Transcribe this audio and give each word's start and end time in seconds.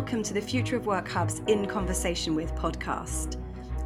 welcome 0.00 0.22
to 0.22 0.32
the 0.32 0.40
Future 0.40 0.76
of 0.76 0.86
Work 0.86 1.06
Hub's 1.08 1.42
In 1.46 1.66
Conversation 1.66 2.34
with 2.34 2.54
podcast. 2.54 3.36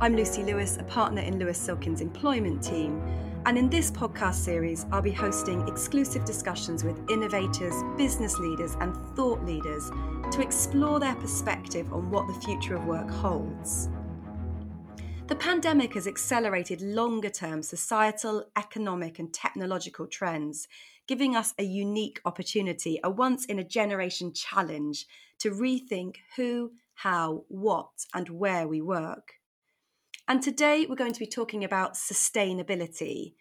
I'm 0.01 0.15
Lucy 0.15 0.45
Lewis, 0.45 0.77
a 0.77 0.85
partner 0.85 1.21
in 1.21 1.41
Lewis 1.41 1.59
Silkin's 1.59 2.01
employment 2.01 2.63
team, 2.63 3.03
and 3.47 3.59
in 3.59 3.69
this 3.69 3.91
podcast 3.91 4.35
series, 4.35 4.87
I'll 4.93 5.03
be 5.03 5.11
hosting 5.11 5.67
exclusive 5.67 6.25
discussions 6.25 6.85
with 6.85 7.01
innovators, 7.11 7.75
business 7.97 8.39
leaders, 8.39 8.77
and 8.79 8.97
thought 9.17 9.45
leaders 9.45 9.91
to 10.31 10.41
explore 10.41 11.01
their 11.01 11.17
perspective 11.17 11.93
on 11.93 12.09
what 12.13 12.29
the 12.29 12.41
future 12.47 12.77
of 12.77 12.87
work 12.87 13.11
holds. 13.11 13.89
The 15.27 15.35
pandemic 15.35 15.95
has 15.95 16.07
accelerated 16.07 16.81
longer 16.81 17.29
term 17.29 17.61
societal, 17.61 18.45
economic, 18.57 19.19
and 19.19 19.35
technological 19.35 20.07
trends, 20.07 20.69
giving 21.09 21.35
us 21.35 21.55
a 21.59 21.65
unique 21.65 22.21
opportunity, 22.25 23.01
a 23.03 23.11
once 23.11 23.47
in 23.47 23.59
a 23.59 23.65
generation 23.65 24.33
challenge 24.33 25.09
to 25.41 25.51
rethink 25.51 26.17
who, 26.37 26.73
how, 26.95 27.45
what, 27.49 27.91
and 28.15 28.29
where 28.29 28.67
we 28.67 28.81
work. 28.81 29.35
And 30.27 30.43
today 30.43 30.87
we're 30.89 30.97
going 30.97 31.13
to 31.13 31.21
be 31.21 31.27
talking 31.27 31.65
about 31.65 31.95
sustainability. 31.95 33.35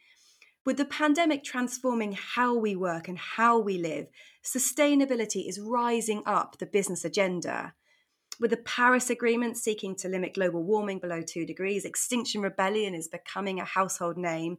With 0.65 0.77
the 0.77 0.85
pandemic 0.85 1.43
transforming 1.43 2.13
how 2.13 2.55
we 2.55 2.75
work 2.75 3.07
and 3.07 3.17
how 3.17 3.59
we 3.59 3.77
live, 3.77 4.07
sustainability 4.43 5.47
is 5.47 5.59
rising 5.59 6.23
up 6.25 6.57
the 6.57 6.65
business 6.65 7.03
agenda 7.03 7.73
with 8.39 8.51
the 8.51 8.57
Paris 8.57 9.09
Agreement 9.09 9.57
seeking 9.57 9.95
to 9.97 10.09
limit 10.09 10.33
global 10.33 10.63
warming 10.63 10.99
below 10.99 11.21
two 11.21 11.45
degrees, 11.45 11.85
Extinction 11.85 12.41
Rebellion 12.41 12.93
is 12.93 13.07
becoming 13.07 13.59
a 13.59 13.65
household 13.65 14.17
name. 14.17 14.57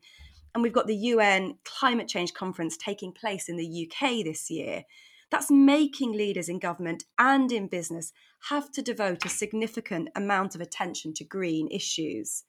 And 0.54 0.62
we've 0.62 0.72
got 0.72 0.86
the 0.86 0.96
UN 0.96 1.58
Climate 1.64 2.08
Change 2.08 2.32
Conference 2.34 2.76
taking 2.76 3.12
place 3.12 3.48
in 3.48 3.56
the 3.56 3.88
UK 3.88 4.24
this 4.24 4.50
year. 4.50 4.84
That's 5.30 5.50
making 5.50 6.12
leaders 6.12 6.48
in 6.48 6.58
government 6.58 7.04
and 7.18 7.50
in 7.50 7.66
business 7.66 8.12
have 8.50 8.70
to 8.72 8.82
devote 8.82 9.24
a 9.24 9.28
significant 9.28 10.08
amount 10.14 10.54
of 10.54 10.60
attention 10.60 11.14
to 11.14 11.24
green 11.24 11.68
issues. 11.68 12.44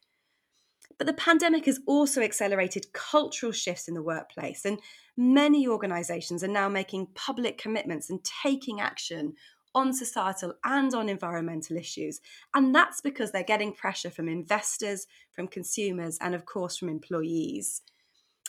But 0.98 1.08
the 1.08 1.14
pandemic 1.14 1.66
has 1.66 1.80
also 1.88 2.22
accelerated 2.22 2.94
cultural 2.94 3.52
shifts 3.52 3.88
in 3.88 3.96
the 3.96 4.04
workplace, 4.04 4.66
and 4.66 4.80
many 5.18 5.68
organisations 5.68 6.44
are 6.44 6.50
now 6.50 6.70
making 6.70 7.08
public 7.16 7.58
commitments 7.58 8.10
and 8.10 8.24
taking 8.24 8.80
action 8.80 9.34
on 9.74 9.94
societal 9.94 10.54
and 10.64 10.94
on 10.96 11.10
environmental 11.10 11.76
issues. 11.76 12.22
And 12.54 12.74
that's 12.74 13.02
because 13.02 13.32
they're 13.32 13.44
getting 13.44 13.74
pressure 13.74 14.10
from 14.10 14.30
investors, 14.30 15.06
from 15.32 15.48
consumers, 15.48 16.18
and 16.22 16.34
of 16.34 16.46
course 16.46 16.78
from 16.78 16.88
employees. 16.88 17.82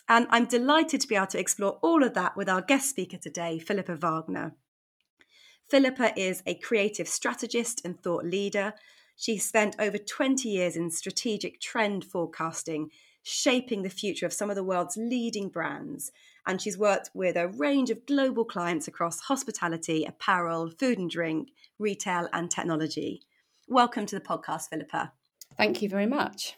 And 0.09 0.27
I'm 0.31 0.47
delighted 0.47 1.01
to 1.01 1.09
be 1.09 1.17
able 1.17 1.27
to 1.29 1.41
explore 1.41 1.79
all 1.83 2.05
of 2.05 2.15
that 2.15 2.37
with 2.37 2.49
our 2.49 2.63
guest 2.63 2.91
speaker 2.91 3.17
today, 3.17 3.59
Philippa 3.59 3.97
Wagner. 3.97 4.55
Philippa 5.69 6.19
is 6.19 6.43
a 6.47 6.55
creative 6.55 7.09
strategist 7.09 7.85
and 7.85 8.01
thought 8.01 8.25
leader. 8.25 8.75
She 9.17 9.37
spent 9.39 9.75
over 9.79 9.99
20 9.99 10.49
years 10.49 10.77
in 10.77 10.91
strategic 10.91 11.61
trend 11.61 12.05
forecasting, 12.05 12.91
shaping 13.23 13.83
the 13.83 13.91
future 13.91 14.27
of 14.27 14.33
some 14.33 14.51
of 14.51 14.57
the 14.57 14.63
world's 14.63 14.97
leading 14.97 15.49
brands 15.49 16.13
and 16.47 16.63
she's 16.63 16.79
worked 16.79 17.11
with 17.13 17.37
a 17.37 17.49
range 17.49 17.91
of 17.91 18.07
global 18.07 18.45
clients 18.45 18.87
across 18.87 19.21
hospitality, 19.21 20.05
apparel, 20.05 20.71
food 20.71 20.99
and 20.99 21.11
drink, 21.11 21.49
retail, 21.79 22.29
and 22.33 22.51
technology. 22.51 23.23
Welcome 23.69 24.07
to 24.07 24.15
the 24.15 24.25
podcast, 24.25 24.69
Philippa. 24.71 25.13
Thank 25.57 25.83
you 25.83 25.89
very 25.89 26.07
much. 26.07 26.57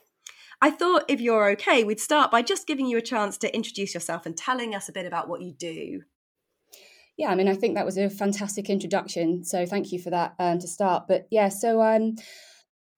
I 0.60 0.70
thought 0.70 1.04
if 1.08 1.20
you're 1.20 1.50
okay, 1.50 1.84
we'd 1.84 2.00
start 2.00 2.30
by 2.30 2.42
just 2.42 2.66
giving 2.66 2.86
you 2.86 2.98
a 2.98 3.02
chance 3.02 3.38
to 3.38 3.54
introduce 3.54 3.94
yourself 3.94 4.26
and 4.26 4.36
telling 4.36 4.74
us 4.74 4.88
a 4.88 4.92
bit 4.92 5.06
about 5.06 5.28
what 5.28 5.40
you 5.40 5.52
do. 5.52 6.02
Yeah, 7.16 7.30
I 7.30 7.34
mean, 7.34 7.48
I 7.48 7.54
think 7.54 7.74
that 7.74 7.86
was 7.86 7.98
a 7.98 8.08
fantastic 8.08 8.70
introduction. 8.70 9.44
So 9.44 9.66
thank 9.66 9.92
you 9.92 10.00
for 10.00 10.10
that 10.10 10.34
um, 10.38 10.58
to 10.60 10.68
start. 10.68 11.08
But 11.08 11.26
yeah, 11.30 11.48
so 11.48 11.82
um, 11.82 12.14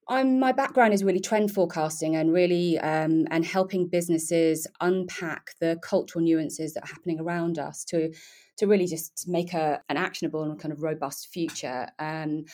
I'm, 0.09 0.39
my 0.41 0.53
background 0.53 0.93
is 0.93 1.05
really 1.05 1.21
trend 1.21 1.53
forecasting 1.53 2.17
and 2.17 2.33
really 2.33 2.79
um, 2.79 3.27
and 3.31 3.45
helping 3.45 3.89
businesses 3.89 4.67
unpack 4.81 5.53
the 5.61 5.79
cultural 5.83 6.23
nuances 6.23 6.75
that 6.75 6.85
are 6.85 6.93
happening 6.93 7.21
around 7.21 7.59
us 7.59 7.85
to 7.87 8.13
to 8.59 8.67
really 8.67 8.87
just 8.87 9.27
make 9.27 9.55
a, 9.55 9.81
an 9.89 9.97
actionable 9.97 10.43
and 10.43 10.61
kind 10.61 10.73
of 10.73 10.83
robust 10.83 11.29
future. 11.33 11.89
Um, 11.99 12.45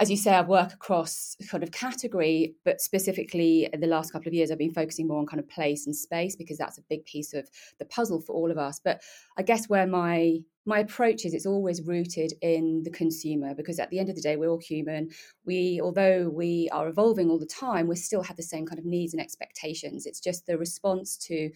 as 0.00 0.10
you 0.10 0.16
say, 0.16 0.32
I 0.32 0.42
work 0.42 0.72
across 0.72 1.36
kind 1.50 1.62
of 1.62 1.72
category, 1.72 2.54
but 2.64 2.80
specifically 2.80 3.68
in 3.72 3.80
the 3.80 3.86
last 3.86 4.12
couple 4.12 4.28
of 4.28 4.34
years, 4.34 4.50
I've 4.50 4.58
been 4.58 4.72
focusing 4.72 5.08
more 5.08 5.18
on 5.18 5.26
kind 5.26 5.40
of 5.40 5.48
place 5.48 5.86
and 5.86 5.96
space 5.96 6.36
because 6.36 6.56
that's 6.56 6.78
a 6.78 6.82
big 6.88 7.04
piece 7.04 7.34
of 7.34 7.48
the 7.78 7.84
puzzle 7.84 8.20
for 8.20 8.34
all 8.34 8.50
of 8.50 8.58
us. 8.58 8.80
But 8.82 9.02
I 9.36 9.42
guess 9.42 9.68
where 9.68 9.86
my 9.86 10.38
my 10.68 10.80
approach 10.80 11.24
is 11.24 11.32
it's 11.32 11.46
always 11.46 11.82
rooted 11.82 12.34
in 12.42 12.82
the 12.84 12.90
consumer 12.90 13.54
because 13.54 13.78
at 13.78 13.88
the 13.88 13.98
end 13.98 14.10
of 14.10 14.14
the 14.14 14.20
day 14.22 14.36
we're 14.36 14.50
all 14.50 14.60
human 14.60 15.08
we 15.46 15.80
although 15.82 16.28
we 16.28 16.68
are 16.72 16.88
evolving 16.88 17.30
all 17.30 17.38
the 17.38 17.46
time 17.46 17.88
we 17.88 17.96
still 17.96 18.22
have 18.22 18.36
the 18.36 18.42
same 18.42 18.66
kind 18.66 18.78
of 18.78 18.84
needs 18.84 19.14
and 19.14 19.22
expectations 19.22 20.04
it's 20.04 20.20
just 20.20 20.46
the 20.46 20.58
response 20.58 21.16
to 21.16 21.50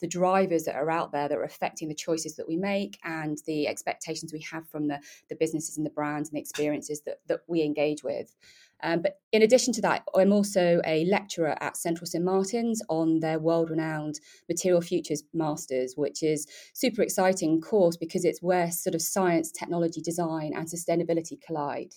the 0.00 0.06
drivers 0.06 0.64
that 0.64 0.76
are 0.76 0.90
out 0.90 1.12
there 1.12 1.28
that 1.28 1.38
are 1.38 1.44
affecting 1.44 1.88
the 1.88 1.94
choices 1.94 2.36
that 2.36 2.46
we 2.46 2.56
make 2.56 2.98
and 3.04 3.38
the 3.46 3.66
expectations 3.66 4.32
we 4.32 4.44
have 4.50 4.68
from 4.68 4.86
the, 4.86 5.00
the 5.28 5.36
businesses 5.36 5.76
and 5.76 5.84
the 5.84 5.90
brands 5.90 6.28
and 6.28 6.36
the 6.36 6.40
experiences 6.40 7.02
that, 7.04 7.20
that 7.26 7.40
we 7.48 7.62
engage 7.62 8.04
with. 8.04 8.34
Um, 8.82 9.02
but 9.02 9.20
in 9.32 9.42
addition 9.42 9.72
to 9.74 9.82
that, 9.82 10.04
I'm 10.14 10.32
also 10.32 10.80
a 10.84 11.04
lecturer 11.06 11.56
at 11.60 11.76
Central 11.76 12.06
St 12.06 12.24
Martin's 12.24 12.80
on 12.88 13.20
their 13.20 13.38
world 13.38 13.70
renowned 13.70 14.20
Material 14.48 14.80
Futures 14.80 15.24
Masters, 15.34 15.94
which 15.96 16.22
is 16.22 16.46
super 16.74 17.02
exciting 17.02 17.60
course 17.60 17.96
because 17.96 18.24
it's 18.24 18.42
where 18.42 18.70
sort 18.70 18.94
of 18.94 19.02
science, 19.02 19.50
technology, 19.50 20.00
design, 20.00 20.52
and 20.54 20.68
sustainability 20.68 21.40
collide. 21.44 21.94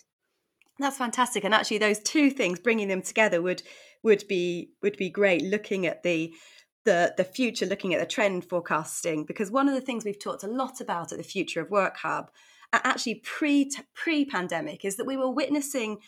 That's 0.80 0.97
fantastic, 0.97 1.44
and 1.44 1.53
actually, 1.53 1.78
those 1.78 2.00
two 2.00 2.31
things, 2.31 2.59
bringing 2.59 2.88
them 2.88 3.03
together, 3.03 3.41
would 3.41 3.62
would 4.03 4.28
be 4.28 4.72
would 4.81 4.97
be 4.97 5.09
great. 5.09 5.44
Looking 5.44 5.86
at 5.86 6.02
the 6.02 6.34
the 6.86 7.14
the 7.18 7.24
future, 7.24 7.68
looking 7.68 7.94
at 7.94 8.00
the 8.00 8.06
trend 8.08 8.46
forecasting, 8.46 9.25
because 9.25 9.52
one 9.52 9.70
of 9.70 9.75
the 9.75 9.81
things 9.81 10.03
we've 10.03 10.18
talked 10.18 10.44
a 10.44 10.47
lot 10.47 10.81
about 10.81 11.12
at 11.12 11.20
the 11.20 11.24
Future 11.24 11.62
of 11.62 11.70
Work 11.70 11.97
Hub, 11.97 12.31
actually 12.74 13.16
pre 13.16 13.70
pre 13.94 14.25
pandemic, 14.25 14.84
is 14.84 14.96
that 14.96 15.06
we 15.06 15.18
were 15.18 15.30
witnessing 15.30 16.00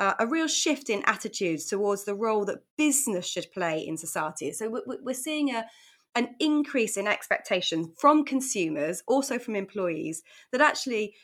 uh, 0.00 0.14
a 0.18 0.26
real 0.26 0.48
shift 0.48 0.90
in 0.90 1.02
attitudes 1.06 1.66
towards 1.66 2.04
the 2.04 2.14
role 2.14 2.44
that 2.46 2.64
business 2.76 3.26
should 3.26 3.52
play 3.52 3.86
in 3.86 3.96
society. 3.96 4.50
So 4.50 4.82
we're 4.86 5.14
seeing 5.14 5.54
a 5.54 5.66
an 6.16 6.34
increase 6.40 6.96
in 6.96 7.06
expectation 7.06 7.92
from 7.96 8.24
consumers, 8.24 9.00
also 9.06 9.38
from 9.38 9.54
employees, 9.54 10.24
that 10.50 10.60
actually 10.60 11.14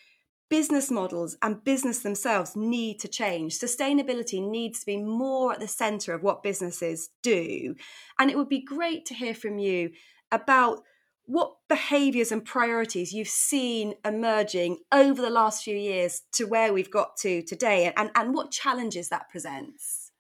business 0.49 0.93
models 0.93 1.37
and 1.43 1.65
business 1.65 2.01
themselves 2.01 2.55
need 2.55 3.01
to 3.01 3.09
change. 3.09 3.59
Sustainability 3.59 4.41
needs 4.49 4.79
to 4.79 4.87
be 4.87 4.97
more 4.97 5.53
at 5.53 5.59
the 5.59 5.67
center 5.67 6.15
of 6.15 6.23
what 6.23 6.45
businesses 6.45 7.11
do. 7.23 7.75
And 8.21 8.31
it 8.31 8.37
would 8.37 8.49
be 8.49 8.63
great 8.63 9.05
to 9.07 9.15
hear 9.15 9.35
from 9.35 9.59
you 9.59 9.91
about 10.31 10.83
what 11.27 11.57
behaviors 11.69 12.31
and 12.33 12.45
priorities 12.45 13.13
you've 13.13 13.29
seen 13.29 13.95
emerging 14.05 14.79
over 14.93 15.21
the 15.21 15.31
last 15.31 15.65
few 15.65 15.77
years 15.77 16.23
to 16.33 16.45
where 16.45 16.73
we've 16.73 16.91
got 16.91 17.17
to 17.19 17.43
today 17.43 17.93
and, 17.97 18.11
and 18.15 18.35
what 18.35 18.51
challenges 18.51 19.09
that 19.09 19.29
presents. 19.29 20.13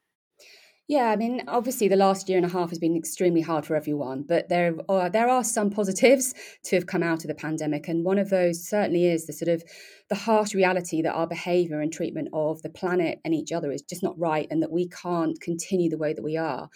Yeah, 0.88 1.10
I 1.10 1.16
mean, 1.16 1.42
obviously, 1.48 1.88
the 1.88 1.96
last 1.96 2.28
year 2.28 2.38
and 2.38 2.46
a 2.46 2.50
half 2.50 2.68
has 2.68 2.78
been 2.78 2.96
extremely 2.96 3.40
hard 3.40 3.66
for 3.66 3.74
everyone, 3.74 4.22
but 4.22 4.48
there 4.48 4.76
are 4.88 5.10
there 5.10 5.28
are 5.28 5.42
some 5.42 5.68
positives 5.68 6.32
to 6.64 6.76
have 6.76 6.86
come 6.86 7.02
out 7.02 7.24
of 7.24 7.28
the 7.28 7.34
pandemic, 7.34 7.88
and 7.88 8.04
one 8.04 8.20
of 8.20 8.30
those 8.30 8.64
certainly 8.64 9.06
is 9.06 9.26
the 9.26 9.32
sort 9.32 9.48
of 9.48 9.64
the 10.08 10.14
harsh 10.14 10.54
reality 10.54 11.02
that 11.02 11.12
our 11.12 11.26
behaviour 11.26 11.80
and 11.80 11.92
treatment 11.92 12.28
of 12.32 12.62
the 12.62 12.70
planet 12.70 13.18
and 13.24 13.34
each 13.34 13.50
other 13.50 13.72
is 13.72 13.82
just 13.82 14.04
not 14.04 14.16
right, 14.16 14.46
and 14.48 14.62
that 14.62 14.70
we 14.70 14.88
can't 14.88 15.40
continue 15.40 15.90
the 15.90 15.98
way 15.98 16.12
that 16.12 16.22
we 16.22 16.36
are. 16.36 16.68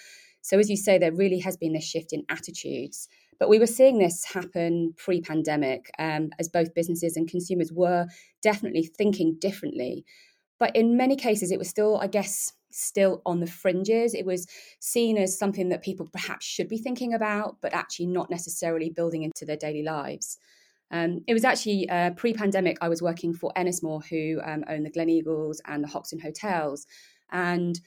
So, 0.42 0.58
as 0.58 0.68
you 0.68 0.76
say, 0.76 0.98
there 0.98 1.12
really 1.12 1.38
has 1.40 1.56
been 1.56 1.74
this 1.74 1.84
shift 1.84 2.12
in 2.12 2.24
attitudes. 2.28 3.08
But 3.40 3.48
we 3.48 3.58
were 3.58 3.66
seeing 3.66 3.98
this 3.98 4.24
happen 4.24 4.94
pre 4.96 5.20
pandemic 5.20 5.90
um, 5.98 6.30
as 6.38 6.48
both 6.48 6.74
businesses 6.74 7.16
and 7.16 7.28
consumers 7.28 7.72
were 7.72 8.06
definitely 8.42 8.84
thinking 8.84 9.36
differently. 9.40 10.04
But 10.60 10.76
in 10.76 10.96
many 10.96 11.16
cases, 11.16 11.50
it 11.50 11.58
was 11.58 11.68
still, 11.68 11.98
I 11.98 12.06
guess, 12.06 12.52
still 12.70 13.22
on 13.24 13.40
the 13.40 13.46
fringes. 13.46 14.14
It 14.14 14.26
was 14.26 14.46
seen 14.78 15.16
as 15.16 15.38
something 15.38 15.70
that 15.70 15.82
people 15.82 16.06
perhaps 16.12 16.44
should 16.44 16.68
be 16.68 16.76
thinking 16.76 17.14
about, 17.14 17.56
but 17.62 17.72
actually 17.72 18.06
not 18.06 18.30
necessarily 18.30 18.90
building 18.90 19.22
into 19.22 19.46
their 19.46 19.56
daily 19.56 19.82
lives. 19.82 20.36
Um, 20.90 21.20
it 21.26 21.32
was 21.32 21.44
actually 21.44 21.88
uh, 21.88 22.10
pre 22.10 22.34
pandemic, 22.34 22.76
I 22.82 22.90
was 22.90 23.00
working 23.00 23.32
for 23.32 23.52
Ennismore, 23.56 24.04
who 24.04 24.40
um, 24.44 24.64
the 24.82 24.90
Gleneagles 24.90 25.58
and 25.66 25.82
the 25.82 25.88
Hoxton 25.88 26.18
Hotels. 26.18 26.86
And 27.32 27.80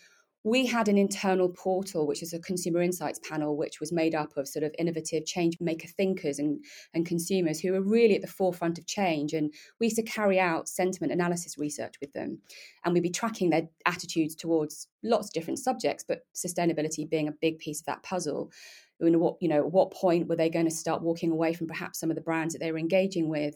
we 0.44 0.66
had 0.66 0.90
an 0.90 0.98
internal 0.98 1.50
portal, 1.50 2.06
which 2.06 2.22
is 2.22 2.34
a 2.34 2.40
consumer 2.40 2.82
insights 2.82 3.20
panel, 3.28 3.56
which 3.56 3.80
was 3.80 3.94
made 3.94 4.14
up 4.14 4.36
of 4.36 4.48
sort 4.48 4.64
of 4.64 4.76
innovative 4.78 5.26
change 5.26 5.58
maker 5.62 5.88
thinkers 5.88 6.38
and, 6.38 6.64
and 6.94 7.06
consumers 7.06 7.62
who 7.62 7.72
were 7.72 7.82
really 7.82 8.16
at 8.16 8.22
the 8.22 8.28
forefront 8.28 8.78
of 8.78 8.86
change. 8.86 9.34
And 9.34 9.54
we 9.80 9.88
used 9.88 9.96
to 9.96 10.04
carry 10.04 10.40
out 10.40 10.68
sentiment 10.68 11.14
analysis 11.14 11.58
research 11.58 11.96
with 12.02 12.12
them. 12.12 12.40
And 12.84 12.94
we'd 12.94 13.04
be 13.04 13.10
tracking 13.10 13.52
their 13.52 13.70
attitudes 13.86 14.36
towards 14.36 14.88
lots 15.02 15.28
of 15.28 15.34
different 15.34 15.60
subjects, 15.60 16.04
but 16.06 16.26
sustainability 16.36 17.10
being 17.10 17.30
a 17.30 17.34
big 17.40 17.60
piece 17.60 17.80
of 17.80 17.86
that 17.86 18.04
puzzle. 18.04 18.52
In 19.06 19.20
what 19.20 19.36
you 19.42 19.48
know 19.48 19.60
at 19.60 19.72
what 19.72 19.92
point 19.92 20.28
were 20.28 20.36
they 20.36 20.50
going 20.50 20.66
to 20.66 20.72
start 20.72 21.02
walking 21.02 21.32
away 21.32 21.54
from 21.54 21.68
perhaps 21.68 22.00
some 22.00 22.10
of 22.10 22.16
the 22.16 22.22
brands 22.22 22.54
that 22.54 22.60
they 22.60 22.72
were 22.72 22.78
engaging 22.78 23.30
with? 23.30 23.56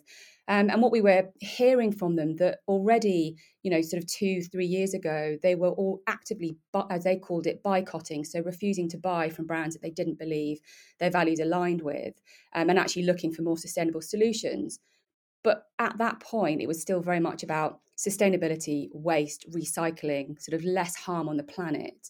Um, 0.50 0.70
and 0.70 0.82
what 0.82 0.94
we 0.94 1.02
were 1.02 1.30
hearing 1.40 1.92
from 1.92 2.16
them 2.16 2.38
that 2.38 2.60
already 2.68 3.36
you 3.64 3.72
know 3.72 3.82
sort 3.82 4.02
of 4.02 4.08
two 4.08 4.42
three 4.42 4.66
years 4.66 4.94
ago 4.94 5.38
they 5.44 5.56
were 5.56 5.72
all 5.72 6.02
actively 6.08 6.58
as 6.90 7.04
they 7.04 7.18
called 7.18 7.48
it 7.48 7.62
boycotting 7.64 8.24
so 8.24 8.40
refusing 8.40 8.88
to 8.90 8.98
buy 8.98 9.30
from 9.30 9.46
brands 9.46 9.76
that 9.76 9.82
they 9.82 9.90
didn't 9.90 10.18
believe 10.18 10.60
their 11.00 11.12
values 11.12 11.40
aligned 11.40 11.82
with 11.82 12.14
um, 12.56 12.70
and 12.70 12.80
actually 12.80 13.04
looking 13.04 13.34
for 13.34 13.42
more 13.42 13.58
sustainable 13.58 14.02
solutions. 14.02 14.80
But 15.44 15.64
at 15.80 15.98
that 15.98 16.22
point 16.22 16.62
it 16.62 16.68
was 16.68 16.82
still 16.82 17.02
very 17.02 17.20
much 17.20 17.44
about 17.44 17.82
sustainability 17.98 18.90
waste 18.94 19.46
recycling 19.52 20.40
sort 20.42 20.58
of 20.60 20.64
less 20.64 20.96
harm 20.96 21.28
on 21.28 21.38
the 21.38 21.44
planet. 21.44 22.10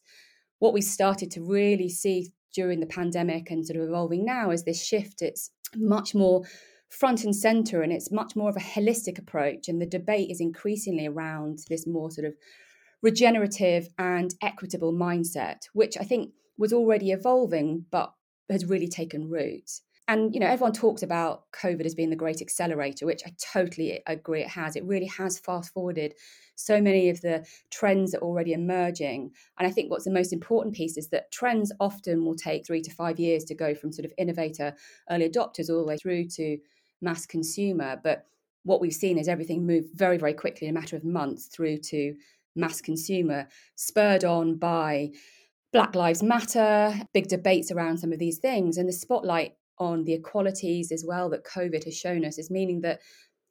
What 0.60 0.74
we 0.74 0.82
started 0.82 1.32
to 1.32 1.42
really 1.42 1.90
see 1.90 2.34
during 2.58 2.80
the 2.80 2.88
pandemic 2.88 3.52
and 3.52 3.64
sort 3.64 3.78
of 3.78 3.88
evolving 3.88 4.26
now 4.26 4.50
is 4.50 4.64
this 4.64 4.84
shift. 4.84 5.22
It's 5.22 5.52
much 5.76 6.16
more 6.16 6.42
front 6.90 7.24
and 7.24 7.36
center 7.36 7.84
and 7.84 7.94
it's 7.94 8.12
much 8.12 8.36
more 8.36 8.50
of 8.50 8.56
a 8.56 8.60
holistic 8.60 9.20
approach. 9.20 9.68
And 9.68 9.80
the 9.80 9.86
debate 9.86 10.32
is 10.32 10.42
increasingly 10.42 11.06
around 11.06 11.60
this 11.70 11.86
more 11.86 12.10
sort 12.10 12.26
of 12.26 12.34
regenerative 13.04 13.90
and 14.00 14.34
equitable 14.42 14.92
mindset, 14.92 15.68
which 15.74 15.98
I 16.00 16.04
think 16.04 16.32
was 16.58 16.74
already 16.74 17.12
evolving 17.12 17.86
but 17.92 18.12
has 18.50 18.66
really 18.66 18.88
taken 18.88 19.30
root 19.30 19.70
and 20.08 20.34
you 20.34 20.40
know 20.40 20.48
everyone 20.48 20.74
talks 20.74 21.04
about 21.04 21.44
covid 21.52 21.86
as 21.86 21.96
being 21.96 22.10
the 22.10 22.16
great 22.16 22.42
accelerator 22.42 23.06
which 23.06 23.24
i 23.26 23.34
totally 23.54 24.02
agree 24.08 24.42
it 24.42 24.50
has. 24.50 24.76
It 24.76 24.86
really 24.86 25.08
has 25.08 25.40
fast 25.40 25.74
forwarded 25.74 26.14
so 26.56 26.82
many 26.82 27.10
of 27.10 27.22
the 27.22 27.46
trends 27.70 28.12
that 28.12 28.20
are 28.20 28.24
already 28.24 28.54
emerging. 28.54 29.32
And 29.60 29.68
i 29.68 29.72
think 29.72 29.92
what's 29.92 30.06
the 30.06 30.12
most 30.12 30.34
important 30.34 30.76
piece 30.76 30.98
is 30.98 31.10
that 31.10 31.32
trends 31.32 31.72
often 31.80 32.26
will 32.26 32.36
take 32.36 32.66
3 32.66 32.82
to 32.82 32.92
5 32.92 33.20
years 33.20 33.44
to 33.46 33.56
go 33.56 33.76
from 33.76 33.92
sort 33.92 34.06
of 34.06 34.14
innovator 34.18 34.76
early 35.10 35.30
adopters 35.30 35.70
all 35.70 35.80
the 35.80 35.88
way 35.88 35.98
through 35.98 36.26
to 36.30 36.58
mass 37.02 37.26
consumer. 37.26 38.00
But 38.04 38.26
what 38.64 38.82
we've 38.82 38.94
seen 38.94 39.18
is 39.18 39.28
everything 39.28 39.66
move 39.66 39.86
very 39.94 40.18
very 40.18 40.34
quickly 40.34 40.68
in 40.68 40.76
a 40.76 40.80
matter 40.80 40.96
of 40.96 41.04
months 41.04 41.46
through 41.48 41.78
to 41.78 42.16
mass 42.56 42.82
consumer 42.82 43.48
spurred 43.76 44.26
on 44.26 44.56
by 44.56 45.12
Black 45.74 45.96
Lives 45.96 46.24
Matter, 46.24 46.96
big 47.14 47.28
debates 47.28 47.72
around 47.72 47.98
some 47.98 48.14
of 48.14 48.20
these 48.20 48.40
things, 48.40 48.78
and 48.78 48.88
the 48.88 48.94
spotlight 48.94 49.54
on 49.80 50.04
the 50.04 50.14
equalities 50.14 50.92
as 50.92 51.04
well 51.08 51.30
that 51.30 51.46
COVID 51.46 51.84
has 51.86 51.96
shown 51.96 52.26
us 52.26 52.38
is 52.38 52.50
meaning 52.50 52.82
that 52.82 53.00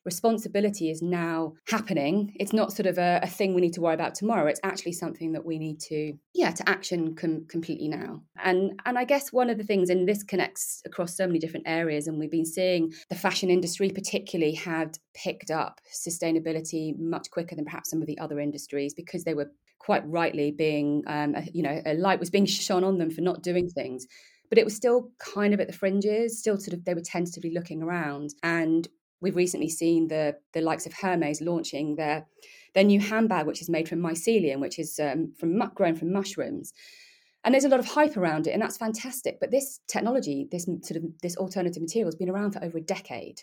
responsibility 0.06 0.88
is 0.88 1.02
now 1.02 1.52
happening. 1.68 2.32
It's 2.36 2.52
not 2.52 2.72
sort 2.72 2.86
of 2.86 2.96
a, 2.96 3.18
a, 3.24 3.26
thing 3.26 3.52
we 3.52 3.60
need 3.60 3.74
to 3.74 3.80
worry 3.80 3.94
about 3.94 4.14
tomorrow. 4.14 4.46
It's 4.46 4.60
actually 4.62 4.92
something 4.92 5.32
that 5.32 5.44
we 5.44 5.58
need 5.58 5.80
to, 5.80 6.14
yeah, 6.32 6.52
to 6.52 6.66
action 6.68 7.16
com- 7.16 7.44
completely 7.48 7.88
now. 7.88 8.22
And 8.42 8.80
and 8.86 8.96
I 8.96 9.04
guess 9.04 9.32
one 9.32 9.50
of 9.50 9.58
the 9.58 9.64
things, 9.64 9.90
and 9.90 10.08
this 10.08 10.22
connects 10.22 10.80
across 10.86 11.16
so 11.16 11.26
many 11.26 11.40
different 11.40 11.66
areas, 11.68 12.06
and 12.06 12.18
we've 12.18 12.30
been 12.30 12.46
seeing 12.46 12.92
the 13.10 13.16
fashion 13.16 13.50
industry 13.50 13.90
particularly 13.90 14.54
had 14.54 14.96
picked 15.12 15.50
up 15.50 15.80
sustainability 15.92 16.96
much 16.98 17.28
quicker 17.30 17.56
than 17.56 17.64
perhaps 17.64 17.90
some 17.90 18.00
of 18.00 18.06
the 18.06 18.18
other 18.18 18.38
industries 18.38 18.94
because 18.94 19.24
they 19.24 19.34
were 19.34 19.50
quite 19.78 20.08
rightly 20.08 20.52
being, 20.52 21.02
um, 21.06 21.36
you 21.52 21.62
know, 21.62 21.82
a 21.84 21.94
light 21.94 22.20
was 22.20 22.30
being 22.30 22.46
shone 22.46 22.84
on 22.84 22.98
them 22.98 23.10
for 23.10 23.22
not 23.22 23.42
doing 23.42 23.68
things 23.68 24.06
but 24.48 24.58
it 24.58 24.64
was 24.64 24.74
still 24.74 25.10
kind 25.18 25.54
of 25.54 25.60
at 25.60 25.66
the 25.66 25.72
fringes, 25.72 26.38
still 26.38 26.58
sort 26.58 26.74
of 26.74 26.84
they 26.84 26.94
were 26.94 27.00
tentatively 27.00 27.52
looking 27.52 27.82
around. 27.82 28.34
And 28.42 28.88
we've 29.20 29.36
recently 29.36 29.68
seen 29.68 30.08
the 30.08 30.36
the 30.52 30.60
likes 30.60 30.86
of 30.86 30.92
Hermes 30.92 31.40
launching 31.40 31.96
their 31.96 32.26
their 32.74 32.84
new 32.84 33.00
handbag, 33.00 33.46
which 33.46 33.62
is 33.62 33.70
made 33.70 33.88
from 33.88 34.00
mycelium, 34.00 34.60
which 34.60 34.78
is 34.78 34.98
um, 34.98 35.32
from 35.38 35.58
grown 35.74 35.94
from 35.94 36.12
mushrooms. 36.12 36.72
And 37.44 37.54
there's 37.54 37.64
a 37.64 37.68
lot 37.68 37.80
of 37.80 37.86
hype 37.86 38.16
around 38.16 38.46
it, 38.46 38.50
and 38.50 38.60
that's 38.60 38.76
fantastic. 38.76 39.38
But 39.40 39.50
this 39.50 39.80
technology, 39.86 40.48
this 40.50 40.64
sort 40.64 40.96
of 40.96 41.04
this 41.22 41.36
alternative 41.36 41.80
material, 41.80 42.08
has 42.08 42.16
been 42.16 42.28
around 42.30 42.52
for 42.52 42.64
over 42.64 42.78
a 42.78 42.82
decade. 42.82 43.42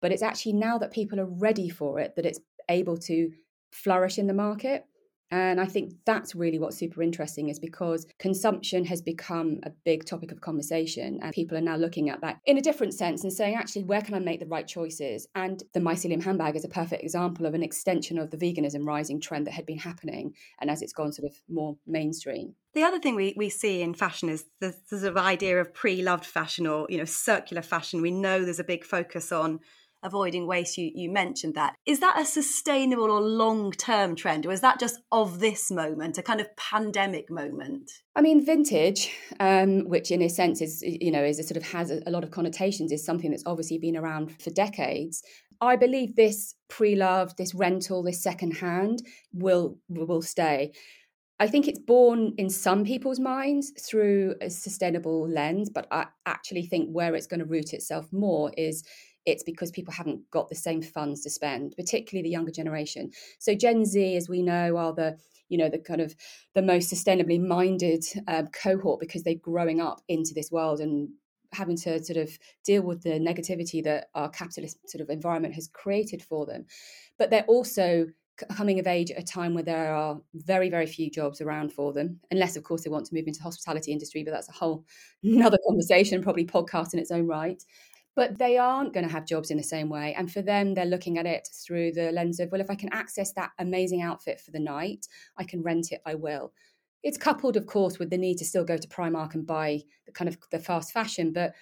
But 0.00 0.12
it's 0.12 0.22
actually 0.22 0.54
now 0.54 0.78
that 0.78 0.92
people 0.92 1.20
are 1.20 1.26
ready 1.26 1.68
for 1.68 1.98
it 2.00 2.14
that 2.16 2.24
it's 2.24 2.40
able 2.68 2.96
to 2.96 3.30
flourish 3.72 4.18
in 4.18 4.26
the 4.26 4.34
market. 4.34 4.84
And 5.30 5.60
I 5.60 5.66
think 5.66 5.94
that's 6.04 6.34
really 6.34 6.58
what's 6.58 6.76
super 6.76 7.02
interesting 7.02 7.48
is 7.48 7.58
because 7.58 8.06
consumption 8.18 8.84
has 8.86 9.00
become 9.00 9.60
a 9.62 9.70
big 9.84 10.04
topic 10.04 10.32
of 10.32 10.40
conversation. 10.40 11.20
And 11.22 11.32
people 11.32 11.56
are 11.56 11.62
now 11.62 11.76
looking 11.76 12.10
at 12.10 12.20
that 12.22 12.40
in 12.46 12.58
a 12.58 12.62
different 12.62 12.94
sense 12.94 13.22
and 13.22 13.32
saying, 13.32 13.54
actually, 13.54 13.84
where 13.84 14.02
can 14.02 14.14
I 14.14 14.18
make 14.18 14.40
the 14.40 14.46
right 14.46 14.66
choices? 14.66 15.28
And 15.34 15.62
the 15.72 15.80
mycelium 15.80 16.22
handbag 16.22 16.56
is 16.56 16.64
a 16.64 16.68
perfect 16.68 17.02
example 17.02 17.46
of 17.46 17.54
an 17.54 17.62
extension 17.62 18.18
of 18.18 18.30
the 18.30 18.36
veganism 18.36 18.84
rising 18.84 19.20
trend 19.20 19.46
that 19.46 19.54
had 19.54 19.66
been 19.66 19.78
happening. 19.78 20.34
And 20.60 20.70
as 20.70 20.82
it's 20.82 20.92
gone 20.92 21.12
sort 21.12 21.30
of 21.30 21.36
more 21.48 21.76
mainstream. 21.86 22.54
The 22.74 22.82
other 22.82 23.00
thing 23.00 23.14
we, 23.16 23.34
we 23.36 23.50
see 23.50 23.82
in 23.82 23.94
fashion 23.94 24.28
is 24.28 24.44
the, 24.60 24.74
the 24.90 24.98
sort 24.98 25.10
of 25.10 25.16
idea 25.16 25.60
of 25.60 25.74
pre-loved 25.74 26.24
fashion 26.24 26.66
or, 26.66 26.86
you 26.88 26.98
know, 26.98 27.04
circular 27.04 27.62
fashion. 27.62 28.02
We 28.02 28.10
know 28.10 28.44
there's 28.44 28.60
a 28.60 28.64
big 28.64 28.84
focus 28.84 29.32
on 29.32 29.60
avoiding 30.02 30.46
waste 30.46 30.78
you, 30.78 30.90
you 30.94 31.10
mentioned 31.10 31.54
that. 31.54 31.74
Is 31.86 32.00
that 32.00 32.18
a 32.18 32.24
sustainable 32.24 33.10
or 33.10 33.20
long 33.20 33.72
term 33.72 34.16
trend 34.16 34.46
or 34.46 34.52
is 34.52 34.60
that 34.60 34.80
just 34.80 35.00
of 35.12 35.40
this 35.40 35.70
moment 35.70 36.18
a 36.18 36.22
kind 36.22 36.40
of 36.40 36.54
pandemic 36.56 37.30
moment? 37.30 37.90
I 38.16 38.22
mean 38.22 38.44
vintage 38.44 39.10
um, 39.38 39.88
which 39.88 40.10
in 40.10 40.22
a 40.22 40.28
sense 40.28 40.60
is 40.60 40.82
you 40.82 41.10
know 41.10 41.22
is 41.22 41.38
a 41.38 41.42
sort 41.42 41.56
of 41.56 41.62
has 41.64 41.90
a, 41.90 42.10
lot 42.10 42.24
of 42.24 42.30
connotations 42.30 42.92
is 42.92 43.04
something 43.04 43.30
that's 43.30 43.46
obviously 43.46 43.78
been 43.78 43.96
around 43.96 44.40
for 44.40 44.50
decades. 44.50 45.22
I 45.60 45.76
believe 45.76 46.16
this 46.16 46.54
pre-loved 46.68 47.36
this 47.36 47.54
rental 47.54 48.02
this 48.02 48.22
second 48.22 48.52
hand 48.52 49.02
will 49.32 49.78
will 49.88 50.22
stay. 50.22 50.72
I 51.40 51.46
think 51.46 51.68
it's 51.68 51.78
born 51.78 52.34
in 52.36 52.50
some 52.50 52.84
people's 52.84 53.18
minds 53.18 53.72
through 53.80 54.34
a 54.42 54.50
sustainable 54.50 55.26
lens, 55.26 55.70
but 55.70 55.86
I 55.90 56.08
actually 56.26 56.66
think 56.66 56.90
where 56.90 57.14
it's 57.14 57.26
going 57.26 57.40
to 57.40 57.46
root 57.46 57.72
itself 57.72 58.12
more 58.12 58.52
is 58.58 58.84
it's 59.26 59.42
because 59.42 59.70
people 59.70 59.92
haven't 59.92 60.28
got 60.30 60.48
the 60.48 60.54
same 60.54 60.82
funds 60.82 61.22
to 61.22 61.30
spend, 61.30 61.74
particularly 61.76 62.22
the 62.22 62.32
younger 62.32 62.50
generation. 62.50 63.10
So 63.38 63.54
Gen 63.54 63.84
Z, 63.84 64.16
as 64.16 64.28
we 64.28 64.42
know, 64.42 64.76
are 64.76 64.92
the 64.92 65.18
you 65.48 65.58
know 65.58 65.68
the 65.68 65.78
kind 65.78 66.00
of 66.00 66.14
the 66.54 66.62
most 66.62 66.92
sustainably 66.92 67.40
minded 67.40 68.04
um, 68.28 68.46
cohort 68.48 69.00
because 69.00 69.22
they're 69.22 69.34
growing 69.34 69.80
up 69.80 70.00
into 70.08 70.32
this 70.32 70.50
world 70.50 70.80
and 70.80 71.08
having 71.52 71.76
to 71.76 72.02
sort 72.04 72.16
of 72.16 72.30
deal 72.64 72.82
with 72.82 73.02
the 73.02 73.18
negativity 73.18 73.82
that 73.82 74.08
our 74.14 74.28
capitalist 74.30 74.78
sort 74.88 75.02
of 75.02 75.10
environment 75.10 75.54
has 75.54 75.68
created 75.68 76.22
for 76.22 76.46
them. 76.46 76.64
But 77.18 77.30
they're 77.30 77.44
also 77.44 78.06
coming 78.48 78.78
of 78.78 78.86
age 78.86 79.10
at 79.10 79.22
a 79.22 79.24
time 79.24 79.54
where 79.54 79.62
there 79.62 79.94
are 79.94 80.18
very 80.34 80.70
very 80.70 80.86
few 80.86 81.10
jobs 81.10 81.42
around 81.42 81.72
for 81.72 81.92
them 81.92 82.18
unless 82.30 82.56
of 82.56 82.62
course 82.62 82.82
they 82.82 82.90
want 82.90 83.04
to 83.04 83.14
move 83.14 83.26
into 83.26 83.38
the 83.38 83.44
hospitality 83.44 83.92
industry 83.92 84.24
but 84.24 84.30
that's 84.30 84.48
a 84.48 84.52
whole 84.52 84.84
another 85.22 85.58
conversation 85.66 86.22
probably 86.22 86.46
podcast 86.46 86.94
in 86.94 86.98
its 86.98 87.10
own 87.10 87.26
right 87.26 87.62
but 88.20 88.36
they 88.36 88.58
aren't 88.58 88.92
going 88.92 89.06
to 89.06 89.10
have 89.10 89.24
jobs 89.24 89.50
in 89.50 89.56
the 89.56 89.62
same 89.62 89.88
way. 89.88 90.12
And 90.12 90.30
for 90.30 90.42
them, 90.42 90.74
they're 90.74 90.84
looking 90.84 91.16
at 91.16 91.24
it 91.24 91.48
through 91.64 91.92
the 91.92 92.12
lens 92.12 92.38
of, 92.38 92.52
well, 92.52 92.60
if 92.60 92.68
I 92.68 92.74
can 92.74 92.92
access 92.92 93.32
that 93.32 93.52
amazing 93.58 94.02
outfit 94.02 94.38
for 94.38 94.50
the 94.50 94.60
night, 94.60 95.08
I 95.38 95.44
can 95.44 95.62
rent 95.62 95.90
it, 95.90 96.02
I 96.04 96.16
will. 96.16 96.52
It's 97.02 97.16
coupled, 97.16 97.56
of 97.56 97.64
course, 97.64 97.98
with 97.98 98.10
the 98.10 98.18
need 98.18 98.36
to 98.36 98.44
still 98.44 98.62
go 98.62 98.76
to 98.76 98.88
Primark 98.88 99.34
and 99.34 99.46
buy 99.46 99.84
the 100.04 100.12
kind 100.12 100.28
of 100.28 100.36
the 100.50 100.58
fast 100.58 100.92
fashion. 100.92 101.32
But 101.32 101.54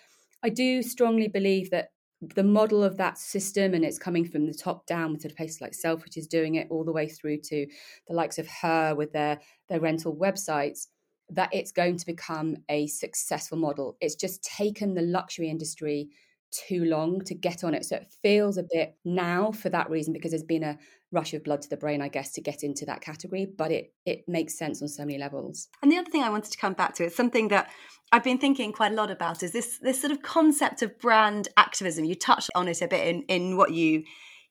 I 0.42 0.48
do 0.48 0.82
strongly 0.82 1.28
believe 1.28 1.70
that 1.70 1.90
the 2.20 2.42
model 2.42 2.82
of 2.82 2.96
that 2.96 3.18
system, 3.18 3.72
and 3.72 3.84
it's 3.84 3.96
coming 3.96 4.24
from 4.24 4.46
the 4.46 4.52
top 4.52 4.84
down 4.84 5.12
with 5.12 5.22
sort 5.22 5.30
of 5.30 5.36
places 5.36 5.60
like 5.60 5.76
which 6.02 6.16
is 6.16 6.26
doing 6.26 6.56
it 6.56 6.66
all 6.70 6.82
the 6.82 6.90
way 6.90 7.06
through 7.06 7.38
to 7.42 7.68
the 8.08 8.14
likes 8.14 8.36
of 8.36 8.48
Hurr 8.48 8.96
with 8.96 9.12
their 9.12 9.38
their 9.68 9.78
rental 9.78 10.16
websites, 10.16 10.88
that 11.30 11.50
it's 11.52 11.70
going 11.70 11.98
to 11.98 12.06
become 12.06 12.56
a 12.68 12.88
successful 12.88 13.58
model. 13.58 13.96
It's 14.00 14.16
just 14.16 14.42
taken 14.42 14.94
the 14.94 15.02
luxury 15.02 15.48
industry 15.48 16.08
too 16.50 16.84
long 16.84 17.20
to 17.22 17.34
get 17.34 17.64
on 17.64 17.74
it. 17.74 17.84
So 17.84 17.96
it 17.96 18.12
feels 18.22 18.58
a 18.58 18.64
bit 18.72 18.96
now 19.04 19.52
for 19.52 19.68
that 19.70 19.90
reason 19.90 20.12
because 20.12 20.30
there's 20.30 20.42
been 20.42 20.64
a 20.64 20.78
rush 21.10 21.32
of 21.32 21.44
blood 21.44 21.62
to 21.62 21.70
the 21.70 21.76
brain, 21.76 22.02
I 22.02 22.08
guess, 22.08 22.32
to 22.32 22.40
get 22.40 22.62
into 22.62 22.84
that 22.86 23.00
category. 23.00 23.46
But 23.46 23.72
it 23.72 23.92
it 24.04 24.24
makes 24.28 24.58
sense 24.58 24.82
on 24.82 24.88
so 24.88 25.04
many 25.04 25.18
levels. 25.18 25.68
And 25.82 25.90
the 25.90 25.96
other 25.96 26.10
thing 26.10 26.22
I 26.22 26.30
wanted 26.30 26.52
to 26.52 26.58
come 26.58 26.74
back 26.74 26.94
to 26.96 27.04
is 27.04 27.16
something 27.16 27.48
that 27.48 27.70
I've 28.12 28.24
been 28.24 28.38
thinking 28.38 28.72
quite 28.72 28.92
a 28.92 28.94
lot 28.94 29.10
about 29.10 29.42
is 29.42 29.52
this 29.52 29.78
this 29.78 30.00
sort 30.00 30.12
of 30.12 30.22
concept 30.22 30.82
of 30.82 30.98
brand 30.98 31.48
activism. 31.56 32.04
You 32.04 32.14
touched 32.14 32.50
on 32.54 32.68
it 32.68 32.82
a 32.82 32.88
bit 32.88 33.06
in 33.06 33.22
in 33.22 33.56
what 33.56 33.72
you 33.72 34.04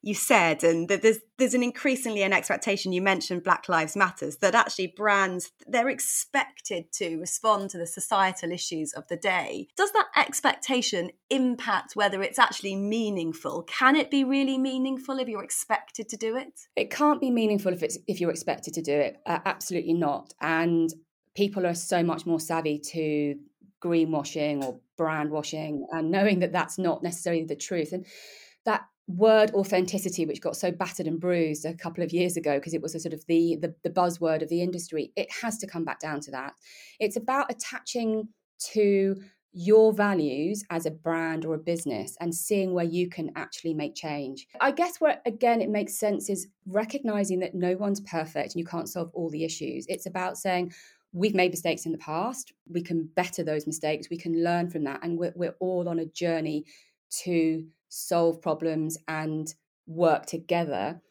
you 0.07 0.13
said 0.13 0.63
and 0.63 0.87
that 0.87 1.01
there's 1.01 1.19
there's 1.37 1.53
an 1.53 1.61
increasingly 1.61 2.23
an 2.23 2.31
expectation 2.31 2.93
you 2.93 3.01
mentioned 3.01 3.43
black 3.43 3.67
lives 3.67 3.95
matters 3.95 4.37
that 4.37 4.55
actually 4.55 4.87
brands 4.87 5.51
they're 5.67 5.89
expected 5.89 6.89
to 6.93 7.17
respond 7.17 7.69
to 7.69 7.77
the 7.77 7.85
societal 7.85 8.51
issues 8.51 8.93
of 8.93 9.05
the 9.09 9.17
day. 9.17 9.67
Does 9.75 9.91
that 9.91 10.07
expectation 10.15 11.11
impact 11.29 11.95
whether 11.95 12.23
it's 12.23 12.39
actually 12.39 12.77
meaningful? 12.77 13.63
Can 13.63 13.97
it 13.97 14.09
be 14.09 14.23
really 14.23 14.57
meaningful 14.57 15.19
if 15.19 15.27
you're 15.27 15.43
expected 15.43 16.07
to 16.07 16.15
do 16.15 16.37
it? 16.37 16.61
It 16.77 16.89
can't 16.89 17.19
be 17.19 17.29
meaningful 17.29 17.73
if 17.73 17.83
it's 17.83 17.97
if 18.07 18.21
you're 18.21 18.31
expected 18.31 18.73
to 18.75 18.81
do 18.81 18.93
it. 18.93 19.17
Uh, 19.25 19.39
absolutely 19.45 19.93
not. 19.93 20.33
And 20.39 20.89
people 21.35 21.67
are 21.67 21.75
so 21.75 22.01
much 22.01 22.25
more 22.25 22.39
savvy 22.39 22.79
to 22.93 23.35
greenwashing 23.83 24.63
or 24.63 24.79
brand 24.95 25.31
washing 25.31 25.85
and 25.91 26.09
knowing 26.09 26.39
that 26.39 26.53
that's 26.53 26.77
not 26.77 27.03
necessarily 27.03 27.43
the 27.43 27.57
truth. 27.57 27.91
And 27.91 28.05
that 28.65 28.85
word 29.07 29.51
authenticity 29.53 30.25
which 30.25 30.41
got 30.41 30.55
so 30.55 30.71
battered 30.71 31.07
and 31.07 31.19
bruised 31.19 31.65
a 31.65 31.73
couple 31.73 32.03
of 32.03 32.11
years 32.11 32.35
ago 32.35 32.55
because 32.55 32.73
it 32.73 32.81
was 32.81 32.93
a 32.93 32.99
sort 32.99 33.13
of 33.13 33.25
the, 33.27 33.57
the, 33.61 33.73
the 33.83 33.89
buzzword 33.89 34.41
of 34.41 34.49
the 34.49 34.61
industry 34.61 35.11
it 35.15 35.31
has 35.41 35.57
to 35.57 35.65
come 35.65 35.85
back 35.85 35.99
down 35.99 36.19
to 36.19 36.31
that 36.31 36.53
it's 36.99 37.15
about 37.15 37.49
attaching 37.49 38.27
to 38.59 39.15
your 39.59 39.91
values 39.91 40.63
as 40.69 40.85
a 40.85 40.91
brand 40.91 41.43
or 41.43 41.55
a 41.55 41.57
business 41.57 42.15
and 42.19 42.35
seeing 42.35 42.73
where 42.73 42.85
you 42.85 43.09
can 43.09 43.31
actually 43.35 43.73
make 43.73 43.95
change. 43.95 44.45
I 44.61 44.69
guess 44.69 44.99
where, 44.99 45.19
again, 45.25 45.61
it 45.61 45.69
makes 45.69 45.97
sense 45.97 46.29
is 46.29 46.47
recognizing 46.67 47.39
that 47.39 47.55
no 47.55 47.75
one's 47.75 48.01
perfect 48.01 48.53
and 48.53 48.59
you 48.59 48.65
can't 48.65 48.87
solve 48.87 49.09
all 49.15 49.31
the 49.31 49.43
issues. 49.43 49.87
It's 49.89 50.05
about 50.05 50.37
saying, 50.37 50.73
we've 51.11 51.33
made 51.33 51.49
mistakes 51.49 51.87
in 51.87 51.91
the 51.91 51.97
past, 51.97 52.53
we 52.69 52.83
can 52.83 53.09
better 53.15 53.43
those 53.43 53.65
mistakes, 53.65 54.11
we 54.11 54.17
can 54.17 54.43
learn 54.43 54.69
from 54.69 54.83
that, 54.83 54.99
and 55.01 55.17
we're, 55.17 55.33
we're 55.35 55.55
all 55.59 55.89
on 55.89 55.97
a 55.97 56.05
journey 56.05 56.65
to 57.23 57.65
solve 57.89 58.41
problems 58.41 58.97
and 59.07 59.53
work 59.85 60.25
together. 60.25 61.01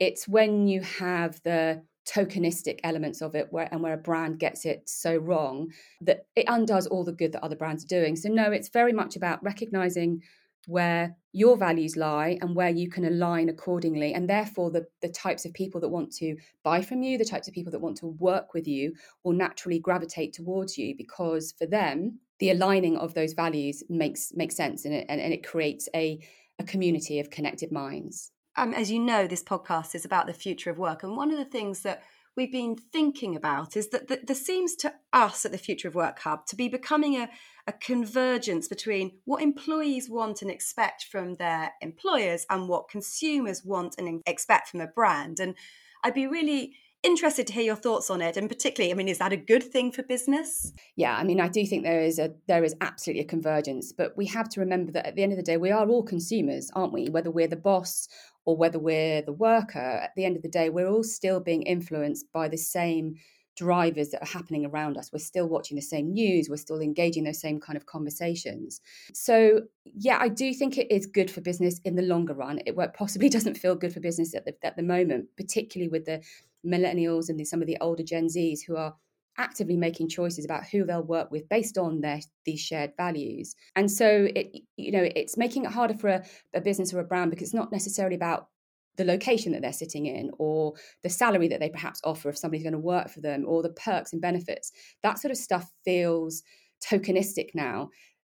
It's 0.00 0.26
when 0.26 0.66
you 0.66 0.80
have 0.82 1.40
the 1.42 1.82
tokenistic 2.06 2.80
elements 2.84 3.22
of 3.22 3.34
it 3.34 3.48
where 3.50 3.68
and 3.72 3.82
where 3.82 3.94
a 3.94 3.98
brand 3.98 4.38
gets 4.38 4.66
it 4.66 4.88
so 4.88 5.16
wrong 5.16 5.72
that 6.02 6.26
it 6.36 6.44
undoes 6.48 6.86
all 6.86 7.02
the 7.02 7.12
good 7.12 7.32
that 7.32 7.42
other 7.42 7.56
brands 7.56 7.82
are 7.82 7.88
doing 7.88 8.14
so 8.14 8.28
no 8.28 8.52
it's 8.52 8.68
very 8.68 8.92
much 8.92 9.16
about 9.16 9.42
recognizing 9.42 10.20
where 10.66 11.16
your 11.32 11.56
values 11.56 11.96
lie 11.96 12.38
and 12.40 12.54
where 12.54 12.70
you 12.70 12.88
can 12.88 13.04
align 13.04 13.48
accordingly 13.48 14.14
and 14.14 14.28
therefore 14.28 14.70
the, 14.70 14.86
the 15.02 15.08
types 15.08 15.44
of 15.44 15.52
people 15.52 15.80
that 15.80 15.88
want 15.88 16.12
to 16.12 16.36
buy 16.62 16.80
from 16.80 17.02
you 17.02 17.18
the 17.18 17.24
types 17.24 17.48
of 17.48 17.54
people 17.54 17.70
that 17.70 17.80
want 17.80 17.96
to 17.96 18.06
work 18.06 18.54
with 18.54 18.66
you 18.66 18.92
will 19.24 19.32
naturally 19.32 19.78
gravitate 19.78 20.32
towards 20.32 20.78
you 20.78 20.94
because 20.96 21.52
for 21.58 21.66
them 21.66 22.18
the 22.38 22.50
aligning 22.50 22.96
of 22.96 23.14
those 23.14 23.32
values 23.32 23.82
makes 23.88 24.32
makes 24.34 24.56
sense 24.56 24.84
and 24.84 24.94
it, 24.94 25.06
and, 25.08 25.20
and 25.20 25.32
it 25.32 25.46
creates 25.46 25.88
a, 25.94 26.18
a 26.58 26.64
community 26.64 27.18
of 27.20 27.30
connected 27.30 27.72
minds 27.72 28.30
um, 28.56 28.72
as 28.72 28.90
you 28.90 29.00
know, 29.00 29.26
this 29.26 29.42
podcast 29.42 29.94
is 29.94 30.04
about 30.04 30.28
the 30.28 30.32
future 30.32 30.70
of 30.70 30.78
work. 30.78 31.02
And 31.02 31.16
one 31.16 31.32
of 31.32 31.38
the 31.38 31.44
things 31.44 31.80
that 31.80 32.04
we've 32.36 32.52
been 32.52 32.76
thinking 32.76 33.36
about 33.36 33.76
is 33.76 33.88
that, 33.88 34.08
there 34.08 34.36
seems 34.36 34.74
to 34.76 34.92
us 35.12 35.44
at 35.44 35.52
the 35.52 35.58
Future 35.58 35.88
of 35.88 35.94
Work 35.94 36.20
Hub 36.20 36.46
to 36.46 36.56
be 36.56 36.68
becoming 36.68 37.16
a, 37.16 37.28
a 37.66 37.72
convergence 37.72 38.68
between 38.68 39.12
what 39.24 39.42
employees 39.42 40.10
want 40.10 40.42
and 40.42 40.50
expect 40.50 41.04
from 41.04 41.34
their 41.34 41.72
employers 41.80 42.46
and 42.50 42.68
what 42.68 42.88
consumers 42.88 43.64
want 43.64 43.94
and 43.98 44.22
expect 44.26 44.68
from 44.68 44.80
a 44.80 44.86
brand. 44.86 45.38
And 45.40 45.54
I'd 46.02 46.14
be 46.14 46.26
really 46.26 46.74
interested 47.04 47.46
to 47.46 47.52
hear 47.52 47.62
your 47.62 47.76
thoughts 47.76 48.08
on 48.08 48.22
it 48.22 48.36
and 48.38 48.48
particularly 48.48 48.90
i 48.90 48.96
mean 48.96 49.08
is 49.08 49.18
that 49.18 49.30
a 49.30 49.36
good 49.36 49.62
thing 49.62 49.92
for 49.92 50.02
business 50.02 50.72
yeah 50.96 51.14
i 51.14 51.22
mean 51.22 51.38
i 51.38 51.46
do 51.46 51.66
think 51.66 51.84
there 51.84 52.00
is 52.00 52.18
a 52.18 52.30
there 52.48 52.64
is 52.64 52.74
absolutely 52.80 53.22
a 53.22 53.26
convergence 53.26 53.92
but 53.92 54.16
we 54.16 54.24
have 54.24 54.48
to 54.48 54.58
remember 54.58 54.90
that 54.90 55.06
at 55.06 55.14
the 55.14 55.22
end 55.22 55.30
of 55.30 55.36
the 55.36 55.42
day 55.42 55.58
we 55.58 55.70
are 55.70 55.86
all 55.86 56.02
consumers 56.02 56.70
aren't 56.74 56.94
we 56.94 57.10
whether 57.10 57.30
we're 57.30 57.46
the 57.46 57.56
boss 57.56 58.08
or 58.44 58.56
whether 58.56 58.78
we're 58.78 59.22
the 59.22 59.32
worker, 59.32 59.78
at 59.78 60.14
the 60.16 60.24
end 60.24 60.36
of 60.36 60.42
the 60.42 60.48
day, 60.48 60.68
we're 60.68 60.88
all 60.88 61.04
still 61.04 61.40
being 61.40 61.62
influenced 61.62 62.30
by 62.32 62.48
the 62.48 62.58
same 62.58 63.16
drivers 63.56 64.10
that 64.10 64.22
are 64.22 64.26
happening 64.26 64.66
around 64.66 64.96
us. 64.96 65.12
We're 65.12 65.20
still 65.20 65.48
watching 65.48 65.76
the 65.76 65.82
same 65.82 66.12
news, 66.12 66.48
we're 66.48 66.56
still 66.56 66.80
engaging 66.80 67.24
those 67.24 67.40
same 67.40 67.60
kind 67.60 67.76
of 67.76 67.86
conversations. 67.86 68.80
So, 69.12 69.62
yeah, 69.84 70.18
I 70.20 70.28
do 70.28 70.52
think 70.52 70.76
it 70.76 70.90
is 70.90 71.06
good 71.06 71.30
for 71.30 71.40
business 71.40 71.80
in 71.84 71.94
the 71.94 72.02
longer 72.02 72.34
run. 72.34 72.60
It 72.66 72.76
possibly 72.94 73.28
doesn't 73.30 73.56
feel 73.56 73.76
good 73.76 73.92
for 73.92 74.00
business 74.00 74.34
at 74.34 74.44
the, 74.44 74.54
at 74.64 74.76
the 74.76 74.82
moment, 74.82 75.28
particularly 75.36 75.88
with 75.88 76.04
the 76.04 76.22
millennials 76.66 77.28
and 77.28 77.38
the, 77.38 77.44
some 77.44 77.60
of 77.60 77.66
the 77.66 77.78
older 77.80 78.02
Gen 78.02 78.26
Zs 78.26 78.60
who 78.66 78.76
are 78.76 78.94
actively 79.38 79.76
making 79.76 80.08
choices 80.08 80.44
about 80.44 80.66
who 80.66 80.84
they'll 80.84 81.02
work 81.02 81.30
with 81.30 81.48
based 81.48 81.78
on 81.78 82.00
their 82.00 82.20
these 82.44 82.60
shared 82.60 82.92
values. 82.96 83.54
And 83.76 83.90
so 83.90 84.28
it 84.34 84.56
you 84.76 84.92
know 84.92 85.08
it's 85.14 85.36
making 85.36 85.64
it 85.64 85.72
harder 85.72 85.94
for 85.94 86.08
a, 86.08 86.24
a 86.54 86.60
business 86.60 86.92
or 86.92 87.00
a 87.00 87.04
brand 87.04 87.30
because 87.30 87.48
it's 87.48 87.54
not 87.54 87.72
necessarily 87.72 88.16
about 88.16 88.48
the 88.96 89.04
location 89.04 89.52
that 89.52 89.62
they're 89.62 89.72
sitting 89.72 90.06
in 90.06 90.30
or 90.38 90.74
the 91.02 91.10
salary 91.10 91.48
that 91.48 91.60
they 91.60 91.68
perhaps 91.68 92.00
offer 92.04 92.28
if 92.28 92.38
somebody's 92.38 92.62
going 92.62 92.72
to 92.72 92.78
work 92.78 93.10
for 93.10 93.20
them 93.20 93.44
or 93.46 93.62
the 93.62 93.70
perks 93.70 94.12
and 94.12 94.22
benefits. 94.22 94.70
That 95.02 95.18
sort 95.18 95.32
of 95.32 95.36
stuff 95.36 95.68
feels 95.84 96.42
tokenistic 96.84 97.50
now 97.54 97.90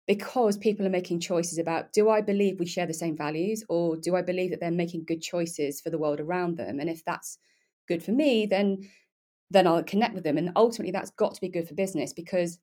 because 0.07 0.59
people 0.59 0.87
are 0.87 0.91
making 0.91 1.21
choices 1.21 1.59
about 1.59 1.93
do 1.93 2.11
I 2.11 2.21
believe 2.21 2.59
we 2.59 2.67
share 2.67 2.87
the 2.87 2.93
same 2.93 3.17
values 3.17 3.65
or 3.69 3.97
do 3.97 4.17
I 4.17 4.23
believe 4.23 4.51
that 4.51 4.61
they're 4.61 4.71
making 4.71 5.05
good 5.05 5.23
choices 5.23 5.81
for 5.81 5.91
the 5.91 5.99
world 5.99 6.21
around 6.21 6.57
them? 6.57 6.81
And 6.81 6.91
if 6.91 7.05
that's 7.05 7.39
good 7.89 8.03
for 8.03 8.13
me 8.13 8.47
then 8.47 8.89
then 9.51 9.67
I'll 9.67 9.83
connect 9.83 10.15
with 10.15 10.25
them. 10.25 10.39
And 10.39 10.53
ultimately, 10.57 10.93
that's 10.93 11.11
got 11.11 11.35
to 11.35 11.41
be 11.41 11.49
good 11.49 11.69
for 11.69 11.75
business 11.75 12.13
because 12.13 12.59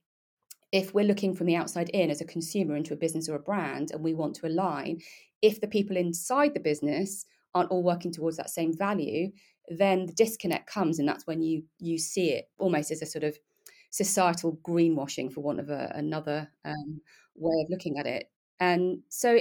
if 0.72 0.94
we're 0.94 1.06
looking 1.06 1.36
from 1.36 1.48
the 1.48 1.56
outside 1.56 1.89
in 1.89 2.10
as 2.10 2.22
a 2.22 2.25
consumer 2.25 2.75
into 2.75 2.94
a 2.94 2.98
business 2.98 3.29
or 3.29 3.36
a 3.36 3.39
brand 3.39 3.91
and 3.91 4.03
we 4.03 4.13
want 4.13 4.36
to 4.36 4.48
align, 4.48 5.00
if 5.41 5.62
the 5.62 5.67
people 5.67 5.96
inside 5.96 6.53
the 6.53 6.60
business 6.60 7.25
aren't 7.53 7.72
all 7.72 7.84
working 7.84 8.12
towards 8.12 8.38
that 8.38 8.50
same 8.50 8.75
value, 8.75 9.32
then 9.70 10.06
the 10.06 10.13
disconnect 10.13 10.70
comes, 10.70 11.00
and 11.00 11.08
that's 11.08 11.27
when 11.27 11.41
you 11.41 11.63
you 11.79 11.98
see 11.98 12.32
it 12.32 12.46
almost 12.58 12.91
as 12.91 13.01
a 13.01 13.06
sort 13.06 13.24
of 13.24 13.38
societal 13.89 14.60
greenwashing, 14.63 15.32
for 15.32 15.41
want 15.41 15.60
of 15.60 15.70
a, 15.70 15.91
another 15.96 16.50
um, 16.65 17.01
way 17.36 17.63
of 17.63 17.70
looking 17.70 17.98
at 17.98 18.06
it. 18.06 18.29
And 18.60 19.00
so, 19.10 19.39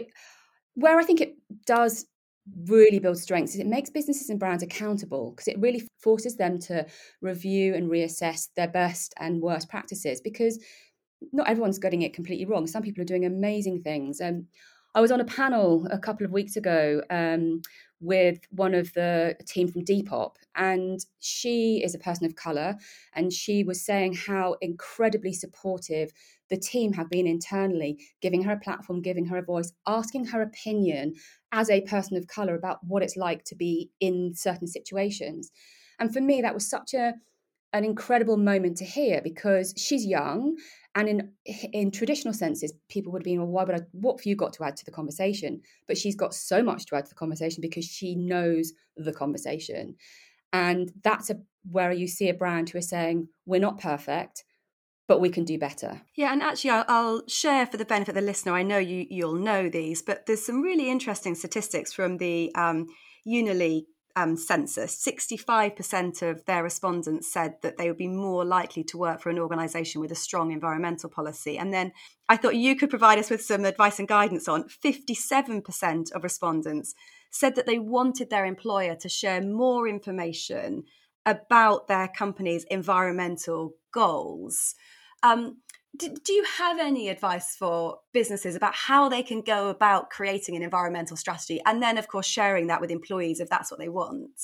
where 0.74 0.98
I 0.98 1.04
think 1.04 1.20
it 1.20 1.36
does 1.64 2.06
really 2.68 2.98
builds 2.98 3.22
strengths 3.22 3.54
is 3.54 3.60
it 3.60 3.66
makes 3.66 3.90
businesses 3.90 4.30
and 4.30 4.38
brands 4.38 4.62
accountable 4.62 5.30
because 5.30 5.48
it 5.48 5.58
really 5.58 5.86
forces 5.98 6.36
them 6.36 6.58
to 6.58 6.86
review 7.20 7.74
and 7.74 7.90
reassess 7.90 8.48
their 8.56 8.68
best 8.68 9.14
and 9.18 9.42
worst 9.42 9.68
practices 9.68 10.20
because 10.20 10.58
not 11.32 11.48
everyone's 11.48 11.78
getting 11.78 12.02
it 12.02 12.14
completely 12.14 12.46
wrong. 12.46 12.66
Some 12.66 12.82
people 12.82 13.02
are 13.02 13.06
doing 13.06 13.24
amazing 13.24 13.82
things. 13.82 14.20
Um, 14.20 14.46
I 14.94 15.00
was 15.00 15.12
on 15.12 15.20
a 15.20 15.26
panel 15.26 15.86
a 15.90 15.98
couple 15.98 16.24
of 16.24 16.32
weeks 16.32 16.56
ago 16.56 17.02
um, 17.10 17.60
with 18.00 18.38
one 18.50 18.74
of 18.74 18.92
the 18.94 19.36
team 19.46 19.68
from 19.68 19.84
Depop, 19.84 20.36
and 20.54 21.00
she 21.20 21.82
is 21.84 21.94
a 21.94 21.98
person 21.98 22.24
of 22.24 22.34
colour, 22.34 22.76
and 23.14 23.30
she 23.30 23.62
was 23.62 23.84
saying 23.84 24.14
how 24.14 24.56
incredibly 24.62 25.34
supportive 25.34 26.12
the 26.50 26.56
team 26.56 26.92
have 26.92 27.10
been 27.10 27.26
internally, 27.26 27.98
giving 28.20 28.42
her 28.42 28.52
a 28.52 28.60
platform, 28.60 29.02
giving 29.02 29.26
her 29.26 29.38
a 29.38 29.42
voice, 29.42 29.72
asking 29.86 30.26
her 30.26 30.42
opinion 30.42 31.14
as 31.52 31.70
a 31.70 31.80
person 31.82 32.16
of 32.16 32.26
colour 32.26 32.54
about 32.54 32.78
what 32.82 33.02
it's 33.02 33.16
like 33.16 33.44
to 33.44 33.54
be 33.54 33.90
in 34.00 34.32
certain 34.34 34.66
situations. 34.66 35.50
And 35.98 36.12
for 36.12 36.20
me, 36.20 36.42
that 36.42 36.54
was 36.54 36.68
such 36.68 36.94
a 36.94 37.14
an 37.72 37.84
incredible 37.84 38.36
moment 38.36 38.76
to 38.78 38.84
hear 38.84 39.20
because 39.22 39.74
she's 39.76 40.06
young 40.06 40.56
and 40.94 41.08
in 41.08 41.32
in 41.72 41.90
traditional 41.90 42.32
senses 42.32 42.72
people 42.88 43.12
would 43.12 43.20
have 43.20 43.24
been 43.24 43.38
well 43.38 43.48
why 43.48 43.64
would 43.64 43.74
I 43.74 43.80
what 43.92 44.18
have 44.18 44.24
you 44.24 44.36
got 44.36 44.52
to 44.54 44.64
add 44.64 44.76
to 44.76 44.84
the 44.84 44.90
conversation? 44.90 45.60
But 45.86 45.98
she's 45.98 46.16
got 46.16 46.32
so 46.32 46.62
much 46.62 46.86
to 46.86 46.96
add 46.96 47.04
to 47.04 47.10
the 47.10 47.16
conversation 47.16 47.60
because 47.60 47.84
she 47.84 48.14
knows 48.14 48.72
the 48.96 49.12
conversation. 49.12 49.96
And 50.52 50.92
that's 51.02 51.28
a 51.28 51.36
where 51.70 51.92
you 51.92 52.06
see 52.06 52.28
a 52.28 52.34
brand 52.34 52.70
who 52.70 52.78
is 52.78 52.88
saying 52.88 53.28
we're 53.44 53.60
not 53.60 53.80
perfect 53.80 54.44
but 55.08 55.20
we 55.20 55.30
can 55.30 55.44
do 55.44 55.58
better. 55.58 56.02
Yeah, 56.14 56.32
and 56.32 56.42
actually, 56.42 56.70
I'll, 56.70 56.84
I'll, 56.88 57.22
share 57.28 57.66
for 57.66 57.76
the 57.76 57.84
benefit 57.84 58.10
of 58.10 58.14
the 58.16 58.26
listener. 58.26 58.52
I 58.52 58.62
know 58.62 58.78
you 58.78 59.06
you'll 59.08 59.34
know 59.34 59.68
these, 59.68 60.02
but 60.02 60.26
there's 60.26 60.44
some 60.44 60.62
really 60.62 60.90
interesting 60.90 61.34
statistics 61.34 61.92
from 61.92 62.18
the 62.18 62.52
um, 62.54 62.88
um, 64.16 64.36
census. 64.36 65.04
65% 65.06 66.22
of 66.22 66.44
their 66.46 66.62
respondents 66.62 67.30
said 67.30 67.56
that 67.62 67.76
they 67.76 67.88
would 67.88 67.98
be 67.98 68.08
more 68.08 68.44
likely 68.44 68.82
to 68.84 68.96
work 68.96 69.20
for 69.20 69.28
an 69.28 69.38
organisation 69.38 70.00
with 70.00 70.10
a 70.10 70.16
strong 70.16 70.50
environmental 70.50 71.10
policy. 71.10 71.58
And 71.58 71.72
then 71.72 71.92
I 72.28 72.38
thought 72.38 72.56
you 72.56 72.74
could 72.76 72.90
provide 72.90 73.18
us 73.18 73.28
with 73.28 73.42
some 73.42 73.66
advice 73.66 73.98
and 73.98 74.08
guidance 74.08 74.48
on 74.48 74.64
57% 74.64 76.12
of 76.12 76.24
respondents 76.24 76.94
said 77.30 77.54
that 77.56 77.66
they 77.66 77.78
wanted 77.78 78.30
their 78.30 78.46
employer 78.46 78.96
to 78.96 79.08
share 79.08 79.42
more 79.42 79.86
information 79.86 80.84
about 81.26 81.86
their 81.88 82.08
company's 82.08 82.64
environmental 82.70 83.74
goals. 83.92 84.74
Um, 85.22 85.58
do, 85.96 86.14
do 86.24 86.32
you 86.32 86.44
have 86.58 86.78
any 86.78 87.08
advice 87.08 87.56
for 87.56 87.98
businesses 88.12 88.54
about 88.54 88.74
how 88.74 89.08
they 89.08 89.22
can 89.22 89.40
go 89.40 89.68
about 89.68 90.10
creating 90.10 90.56
an 90.56 90.62
environmental 90.62 91.16
strategy 91.16 91.60
and 91.64 91.82
then, 91.82 91.96
of 91.98 92.08
course, 92.08 92.26
sharing 92.26 92.66
that 92.66 92.80
with 92.80 92.90
employees 92.90 93.40
if 93.40 93.48
that's 93.48 93.70
what 93.70 93.80
they 93.80 93.88
want? 93.88 94.40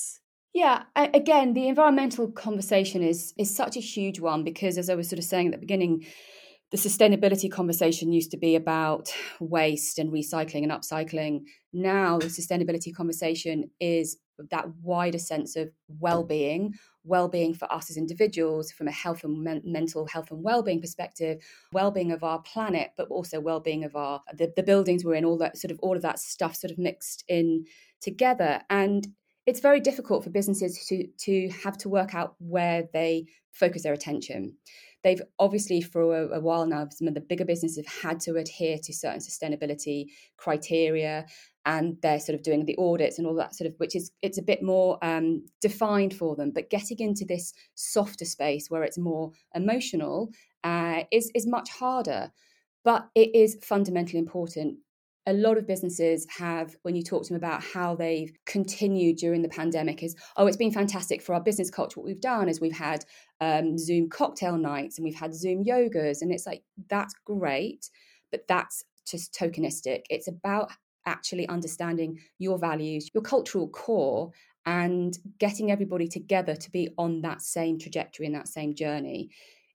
Yeah, 0.53 0.83
again, 0.95 1.53
the 1.53 1.67
environmental 1.67 2.31
conversation 2.31 3.01
is 3.01 3.33
is 3.39 3.55
such 3.55 3.75
a 3.75 3.79
huge 3.79 4.19
one 4.19 4.43
because, 4.43 4.77
as 4.77 4.87
I 4.87 4.95
was 4.95 5.09
sort 5.09 5.17
of 5.17 5.25
saying 5.25 5.47
at 5.47 5.51
the 5.53 5.57
beginning, 5.57 6.05
the 6.69 6.77
sustainability 6.77 7.51
conversation 7.51 8.11
used 8.11 8.29
to 8.31 8.37
be 8.37 8.55
about 8.55 9.11
waste 9.39 9.97
and 9.97 10.11
recycling 10.11 10.61
and 10.63 10.71
upcycling. 10.71 11.41
Now, 11.71 12.19
the 12.19 12.27
sustainability 12.27 12.93
conversation 12.93 13.71
is 13.79 14.17
that 14.51 14.65
wider 14.81 15.17
sense 15.19 15.55
of 15.55 15.69
well-being 15.87 16.73
well-being 17.03 17.53
for 17.53 17.71
us 17.71 17.89
as 17.89 17.97
individuals 17.97 18.71
from 18.71 18.87
a 18.87 18.91
health 18.91 19.23
and 19.23 19.43
men- 19.43 19.61
mental 19.65 20.05
health 20.07 20.31
and 20.31 20.43
well-being 20.43 20.81
perspective 20.81 21.43
well-being 21.71 22.11
of 22.11 22.23
our 22.23 22.41
planet 22.41 22.91
but 22.97 23.07
also 23.09 23.39
well-being 23.39 23.83
of 23.83 23.95
our 23.95 24.21
the, 24.33 24.51
the 24.55 24.63
buildings 24.63 25.03
we're 25.03 25.15
in 25.15 25.25
all 25.25 25.37
that 25.37 25.57
sort 25.57 25.71
of 25.71 25.79
all 25.81 25.95
of 25.95 26.01
that 26.01 26.19
stuff 26.19 26.55
sort 26.55 26.71
of 26.71 26.77
mixed 26.77 27.23
in 27.27 27.65
together. 28.03 28.61
And 28.69 29.07
it's 29.45 29.59
very 29.59 29.79
difficult 29.79 30.23
for 30.23 30.29
businesses 30.29 30.85
to 30.87 31.07
to 31.19 31.49
have 31.63 31.77
to 31.79 31.89
work 31.89 32.13
out 32.13 32.35
where 32.39 32.83
they 32.93 33.25
focus 33.51 33.83
their 33.83 33.93
attention 33.93 34.55
they've 35.03 35.21
obviously 35.39 35.81
for 35.81 36.15
a, 36.15 36.37
a, 36.37 36.39
while 36.39 36.65
now 36.65 36.87
some 36.89 37.07
of 37.07 37.13
the 37.13 37.21
bigger 37.21 37.45
businesses 37.45 37.77
have 37.77 38.03
had 38.03 38.19
to 38.21 38.35
adhere 38.35 38.77
to 38.81 38.93
certain 38.93 39.19
sustainability 39.19 40.05
criteria 40.37 41.25
and 41.65 41.97
they're 42.01 42.19
sort 42.19 42.35
of 42.35 42.43
doing 42.43 42.65
the 42.65 42.77
audits 42.77 43.17
and 43.17 43.27
all 43.27 43.35
that 43.35 43.55
sort 43.55 43.69
of 43.69 43.75
which 43.77 43.95
is 43.95 44.11
it's 44.21 44.37
a 44.37 44.43
bit 44.43 44.61
more 44.61 44.97
um, 45.01 45.45
defined 45.61 46.13
for 46.13 46.35
them. 46.35 46.51
But 46.51 46.69
getting 46.69 46.99
into 46.99 47.25
this 47.25 47.53
softer 47.75 48.25
space 48.25 48.69
where 48.69 48.83
it's 48.83 48.97
more 48.97 49.31
emotional 49.55 50.31
uh, 50.63 51.03
is 51.11 51.31
is 51.35 51.47
much 51.47 51.69
harder. 51.69 52.31
But 52.83 53.07
it 53.15 53.33
is 53.33 53.57
fundamentally 53.63 54.19
important 54.19 54.79
a 55.25 55.33
lot 55.33 55.57
of 55.57 55.65
businesses 55.65 56.27
have 56.37 56.75
when 56.81 56.95
you 56.95 57.03
talk 57.03 57.23
to 57.23 57.29
them 57.29 57.37
about 57.37 57.63
how 57.63 57.95
they've 57.95 58.33
continued 58.45 59.17
during 59.17 59.41
the 59.41 59.49
pandemic 59.49 60.03
is 60.03 60.15
oh 60.35 60.47
it's 60.47 60.57
been 60.57 60.71
fantastic 60.71 61.21
for 61.21 61.33
our 61.33 61.41
business 61.41 61.69
culture. 61.69 61.99
What 61.99 62.05
we've 62.05 62.19
done 62.19 62.49
is 62.49 62.59
we've 62.59 62.77
had 62.77 63.05
um, 63.39 63.77
zoom 63.77 64.09
cocktail 64.09 64.57
nights 64.57 64.97
and 64.97 65.05
we've 65.05 65.15
had 65.15 65.33
zoom 65.33 65.63
yogas. 65.63 66.21
And 66.21 66.31
it's 66.31 66.45
like 66.45 66.63
that's 66.89 67.13
great 67.25 67.89
but 68.31 68.47
that's 68.47 68.83
just 69.05 69.33
tokenistic. 69.33 70.03
It's 70.09 70.27
about 70.27 70.71
actually 71.05 71.47
understanding 71.47 72.19
your 72.39 72.57
values 72.57 73.09
your 73.13 73.23
cultural 73.23 73.69
core 73.69 74.31
and 74.65 75.17
getting 75.39 75.71
everybody 75.71 76.07
together 76.07 76.55
to 76.55 76.71
be 76.71 76.89
on 76.97 77.21
that 77.21 77.41
same 77.41 77.77
trajectory 77.77 78.25
and 78.25 78.35
that 78.35 78.47
same 78.47 78.73
journey. 78.75 79.29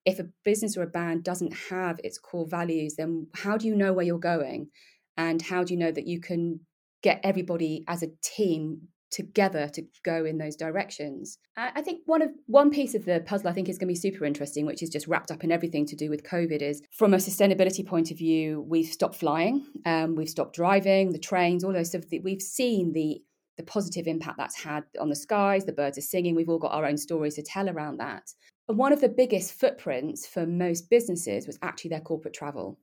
If 0.04 0.18
a 0.18 0.28
business 0.44 0.76
or 0.76 0.82
a 0.82 0.86
band 0.86 1.24
doesn't 1.24 1.52
have 1.70 2.00
its 2.04 2.18
core 2.18 2.46
values 2.46 2.96
then 2.96 3.28
how 3.34 3.56
do 3.56 3.66
you 3.66 3.74
know 3.74 3.94
where 3.94 4.04
you're 4.04 4.18
going 4.18 4.68
and 5.18 5.42
how 5.42 5.64
do 5.64 5.74
you 5.74 5.78
know 5.78 5.92
that 5.92 6.06
you 6.06 6.20
can 6.20 6.60
get 7.02 7.20
everybody 7.22 7.84
as 7.86 8.02
a 8.02 8.08
team 8.22 8.88
together 9.10 9.68
to 9.72 9.82
go 10.04 10.24
in 10.24 10.38
those 10.38 10.56
directions. 10.56 11.38
I 11.56 11.80
think 11.80 12.02
one 12.06 12.22
of 12.22 12.30
one 12.46 12.70
piece 12.70 12.94
of 12.94 13.04
the 13.04 13.20
puzzle 13.24 13.48
I 13.48 13.52
think 13.52 13.68
is 13.68 13.78
going 13.78 13.88
to 13.88 13.92
be 13.92 14.10
super 14.10 14.24
interesting, 14.24 14.66
which 14.66 14.82
is 14.82 14.90
just 14.90 15.06
wrapped 15.06 15.30
up 15.30 15.44
in 15.44 15.52
everything 15.52 15.86
to 15.86 15.96
do 15.96 16.10
with 16.10 16.24
COVID, 16.24 16.62
is 16.62 16.82
from 16.92 17.14
a 17.14 17.18
sustainability 17.18 17.86
point 17.86 18.10
of 18.10 18.18
view, 18.18 18.64
we've 18.68 18.86
stopped 18.86 19.16
flying, 19.16 19.64
um, 19.86 20.14
we've 20.14 20.28
stopped 20.28 20.54
driving, 20.54 21.12
the 21.12 21.18
trains, 21.18 21.64
all 21.64 21.72
those 21.72 21.88
stuff. 21.88 22.04
We've 22.22 22.42
seen 22.42 22.92
the 22.92 23.22
the 23.56 23.64
positive 23.64 24.06
impact 24.06 24.36
that's 24.38 24.62
had 24.62 24.84
on 25.00 25.08
the 25.08 25.16
skies. 25.16 25.64
The 25.64 25.72
birds 25.72 25.98
are 25.98 26.02
singing. 26.02 26.36
We've 26.36 26.48
all 26.48 26.60
got 26.60 26.72
our 26.72 26.86
own 26.86 26.96
stories 26.96 27.34
to 27.34 27.42
tell 27.42 27.68
around 27.68 27.98
that. 27.98 28.22
And 28.68 28.78
one 28.78 28.92
of 28.92 29.00
the 29.00 29.08
biggest 29.08 29.54
footprints 29.54 30.26
for 30.26 30.46
most 30.46 30.90
businesses 30.90 31.46
was 31.46 31.58
actually 31.62 31.88
their 31.88 32.00
corporate 32.00 32.34
travel 32.34 32.78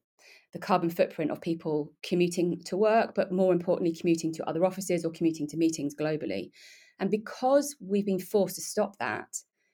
the 0.53 0.59
carbon 0.59 0.89
footprint 0.89 1.31
of 1.31 1.41
people 1.41 1.91
commuting 2.03 2.61
to 2.65 2.77
work, 2.77 3.13
but 3.15 3.31
more 3.31 3.53
importantly, 3.53 3.93
commuting 3.93 4.33
to 4.33 4.49
other 4.49 4.65
offices 4.65 5.03
or 5.03 5.11
commuting 5.11 5.47
to 5.47 5.57
meetings 5.57 5.93
globally. 5.99 6.51
And 6.99 7.11
because 7.11 7.75
we've 7.81 8.05
been 8.05 8.19
forced 8.19 8.55
to 8.55 8.61
stop 8.61 8.97
that, 8.99 9.27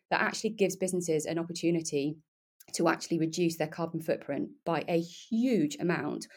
that 0.10 0.22
actually 0.22 0.52
gives 0.52 0.76
businesses 0.76 1.26
an 1.26 1.38
opportunity 1.38 2.18
to 2.74 2.88
actually 2.88 3.20
reduce 3.20 3.58
their 3.58 3.68
carbon 3.68 4.02
footprint 4.02 4.50
by 4.66 4.84
a 4.88 5.00
huge 5.00 5.78
amount 5.80 6.28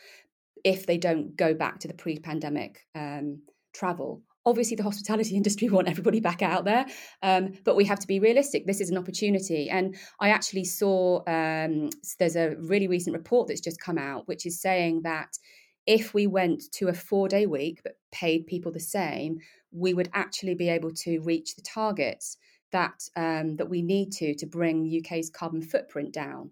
if 0.65 0.87
they 0.87 0.99
don't 0.99 1.37
go 1.37 1.55
back 1.55 1.79
to 1.81 1.89
the 1.89 1.95
pre 1.95 2.19
pandemic 2.19 2.81
um, 2.95 3.43
travel 3.75 4.23
obviously 4.47 4.77
the 4.77 4.83
hospitality 4.83 5.37
industry 5.43 5.69
want 5.69 5.89
everybody 5.89 6.21
back 6.21 6.43
out 6.43 6.65
there 6.65 6.87
um, 7.23 7.53
but 7.65 7.77
we 7.77 7.85
have 7.85 7.99
to 7.99 8.07
be 8.07 8.21
realistic. 8.21 8.67
This 8.67 8.81
is 8.81 8.91
an 8.91 8.99
opportunity. 8.99 9.71
And 9.71 9.97
i 10.21 10.31
actually 10.31 10.65
saw 10.65 11.23
um, 11.27 11.91
there's 12.19 12.37
a 12.37 12.57
really 12.61 12.89
recent 12.89 13.17
report 13.17 13.49
that's 13.49 13.61
just 13.61 13.81
come 13.81 13.99
out 13.99 14.29
which 14.29 14.47
is 14.47 14.61
saying 14.61 15.03
that 15.03 15.39
if 15.87 16.15
we 16.15 16.27
went 16.27 16.63
to 16.73 16.89
a 16.89 16.95
four 16.95 17.29
day 17.29 17.47
week 17.47 17.81
but 17.83 17.99
paid 18.11 18.47
people 18.47 18.73
the 18.73 18.81
same 18.81 19.39
we 19.71 19.93
would 19.93 20.09
actually 20.15 20.55
be 20.55 20.69
able 20.69 20.93
to 20.93 21.21
reach 21.21 21.57
the 21.57 21.63
targets 21.63 22.37
that 22.73 23.09
um, 23.17 23.57
that 23.57 23.71
we 23.71 23.83
need 23.83 24.11
to 24.13 24.35
to 24.35 24.47
bring 24.47 24.91
uk's 24.99 25.31
carbon 25.31 25.63
footprint 25.63 26.13
down. 26.13 26.51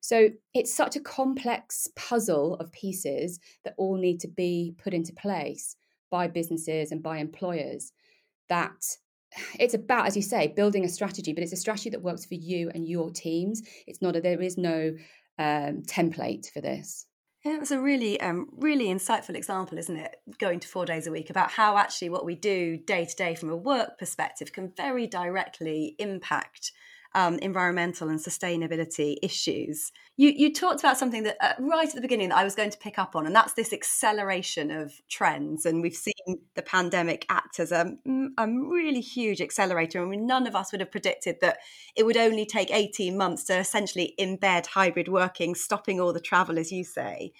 So 0.00 0.28
it's 0.54 0.72
such 0.72 0.94
a 0.94 1.00
complex 1.00 1.88
puzzle 1.96 2.54
of 2.54 2.70
pieces 2.70 3.40
that 3.64 3.74
all 3.76 3.96
need 3.96 4.20
to 4.20 4.28
be 4.28 4.74
put 4.78 4.94
into 4.94 5.12
place 5.12 5.76
by 6.16 6.26
businesses 6.26 6.92
and 6.92 7.02
by 7.02 7.18
employers 7.18 7.92
that 8.48 8.80
it's 9.60 9.74
about 9.74 10.06
as 10.06 10.16
you 10.16 10.22
say 10.22 10.46
building 10.60 10.84
a 10.84 10.88
strategy 10.88 11.32
but 11.34 11.42
it's 11.42 11.52
a 11.52 11.64
strategy 11.64 11.90
that 11.90 12.02
works 12.08 12.24
for 12.24 12.34
you 12.34 12.70
and 12.74 12.88
your 12.88 13.10
teams 13.10 13.62
it's 13.86 14.00
not 14.00 14.16
a, 14.16 14.20
there 14.20 14.40
is 14.40 14.56
no 14.56 14.78
um, 15.38 15.82
template 15.96 16.50
for 16.50 16.62
this 16.62 17.06
yeah, 17.44 17.58
it's 17.60 17.70
a 17.70 17.80
really, 17.80 18.20
um, 18.20 18.48
really 18.56 18.86
insightful 18.86 19.36
example, 19.36 19.78
isn't 19.78 19.96
it? 19.96 20.16
Going 20.40 20.58
to 20.58 20.66
four 20.66 20.84
days 20.84 21.06
a 21.06 21.12
week 21.12 21.30
about 21.30 21.52
how 21.52 21.76
actually 21.76 22.08
what 22.08 22.24
we 22.24 22.34
do 22.34 22.76
day 22.76 23.04
to 23.04 23.14
day 23.14 23.36
from 23.36 23.50
a 23.50 23.56
work 23.56 24.00
perspective 24.00 24.52
can 24.52 24.72
very 24.76 25.06
directly 25.06 25.94
impact 26.00 26.72
um, 27.16 27.38
environmental 27.38 28.10
and 28.10 28.20
sustainability 28.20 29.16
issues. 29.22 29.90
You, 30.18 30.34
you 30.36 30.52
talked 30.52 30.80
about 30.80 30.98
something 30.98 31.22
that 31.22 31.38
uh, 31.40 31.54
right 31.58 31.88
at 31.88 31.94
the 31.94 32.02
beginning 32.02 32.28
that 32.28 32.36
I 32.36 32.44
was 32.44 32.54
going 32.54 32.68
to 32.68 32.76
pick 32.76 32.98
up 32.98 33.16
on, 33.16 33.24
and 33.24 33.34
that's 33.34 33.54
this 33.54 33.72
acceleration 33.72 34.70
of 34.70 34.92
trends. 35.08 35.64
And 35.64 35.80
we've 35.80 35.96
seen 35.96 36.12
the 36.54 36.62
pandemic 36.62 37.24
act 37.30 37.58
as 37.58 37.72
a, 37.72 37.96
mm, 38.06 38.28
a 38.36 38.46
really 38.46 39.00
huge 39.00 39.40
accelerator. 39.40 40.02
I 40.02 40.04
mean, 40.04 40.26
none 40.26 40.46
of 40.46 40.54
us 40.54 40.72
would 40.72 40.82
have 40.82 40.90
predicted 40.90 41.38
that 41.40 41.56
it 41.96 42.04
would 42.04 42.18
only 42.18 42.44
take 42.44 42.70
18 42.70 43.16
months 43.16 43.44
to 43.44 43.58
essentially 43.58 44.14
embed 44.20 44.66
hybrid 44.66 45.08
working, 45.08 45.54
stopping 45.54 45.98
all 45.98 46.12
the 46.12 46.20
travel, 46.20 46.58
as 46.58 46.70
you 46.70 46.84
say. 46.84 47.32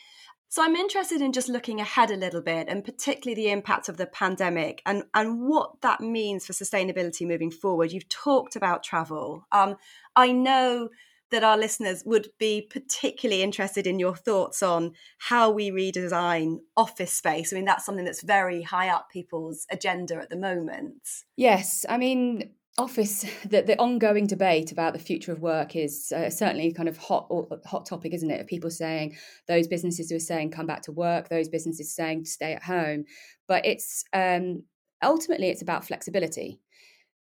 So 0.49 0.63
I'm 0.63 0.77
interested 0.77 1.21
in 1.21 1.33
just 1.33 1.49
looking 1.49 1.81
ahead 1.81 2.11
a 2.11 2.17
little 2.17 2.41
bit 2.41 2.69
and 2.69 2.85
particularly 2.85 3.35
the 3.35 3.51
impact 3.51 3.89
of 3.89 3.97
the 3.97 4.07
pandemic 4.07 4.81
and, 4.87 5.03
and 5.13 5.43
what 5.43 5.81
that 5.83 6.01
means 6.01 6.47
for 6.47 6.53
sustainability 6.53 7.27
moving 7.27 7.51
forward. 7.51 7.93
You've 7.93 8.09
talked 8.09 8.57
about 8.57 8.83
travel. 8.83 9.47
Um, 9.53 9.77
I 10.15 10.33
know 10.33 10.91
that 11.31 11.43
our 11.43 11.59
listeners 11.59 12.03
would 12.07 12.29
be 12.39 12.63
particularly 12.63 13.43
interested 13.43 13.87
in 13.87 13.99
your 13.99 14.15
thoughts 14.15 14.63
on 14.63 14.93
how 15.19 15.51
we 15.51 15.71
redesign 15.71 16.59
office 16.77 17.13
space. 17.13 17.53
I 17.53 17.57
mean, 17.57 17.65
that's 17.65 17.85
something 17.85 18.05
that's 18.05 18.23
very 18.23 18.63
high 18.63 18.89
up 18.89 19.11
people's 19.11 19.67
agenda 19.71 20.17
at 20.17 20.31
the 20.31 20.37
moment. 20.37 21.03
Yes. 21.37 21.85
I 21.89 21.97
mean, 21.97 22.53
office 22.79 23.25
the, 23.49 23.63
the 23.63 23.79
ongoing 23.79 24.27
debate 24.27 24.73
about 24.73 24.93
the 24.93 24.99
future 24.99 25.33
of 25.33 25.41
work 25.41 25.77
is 25.77 26.13
uh, 26.15 26.31
certainly 26.31 26.73
kind 26.73 26.89
of 26.89 26.97
hot 26.97 27.31
hot 27.65 27.87
topic 27.87 28.13
isn't 28.15 28.31
it? 28.31 28.41
Of 28.41 28.47
people 28.47 28.71
saying 28.71 29.17
those 29.49 29.69
businesses 29.69 30.11
who 30.11 30.17
are 30.17 30.21
saying 30.21 30.51
come 30.51 30.67
back 30.67 30.83
to 30.83 30.93
work 30.93 31.29
those 31.29 31.49
businesses 31.49 31.95
saying 31.95 32.25
stay 32.25 32.53
at 32.53 32.63
home. 32.63 33.05
But 33.49 33.65
it's 33.65 34.05
um, 34.13 34.65
ultimately 35.03 35.49
it's 35.49 35.63
about 35.63 35.87
flexibility. 35.87 36.61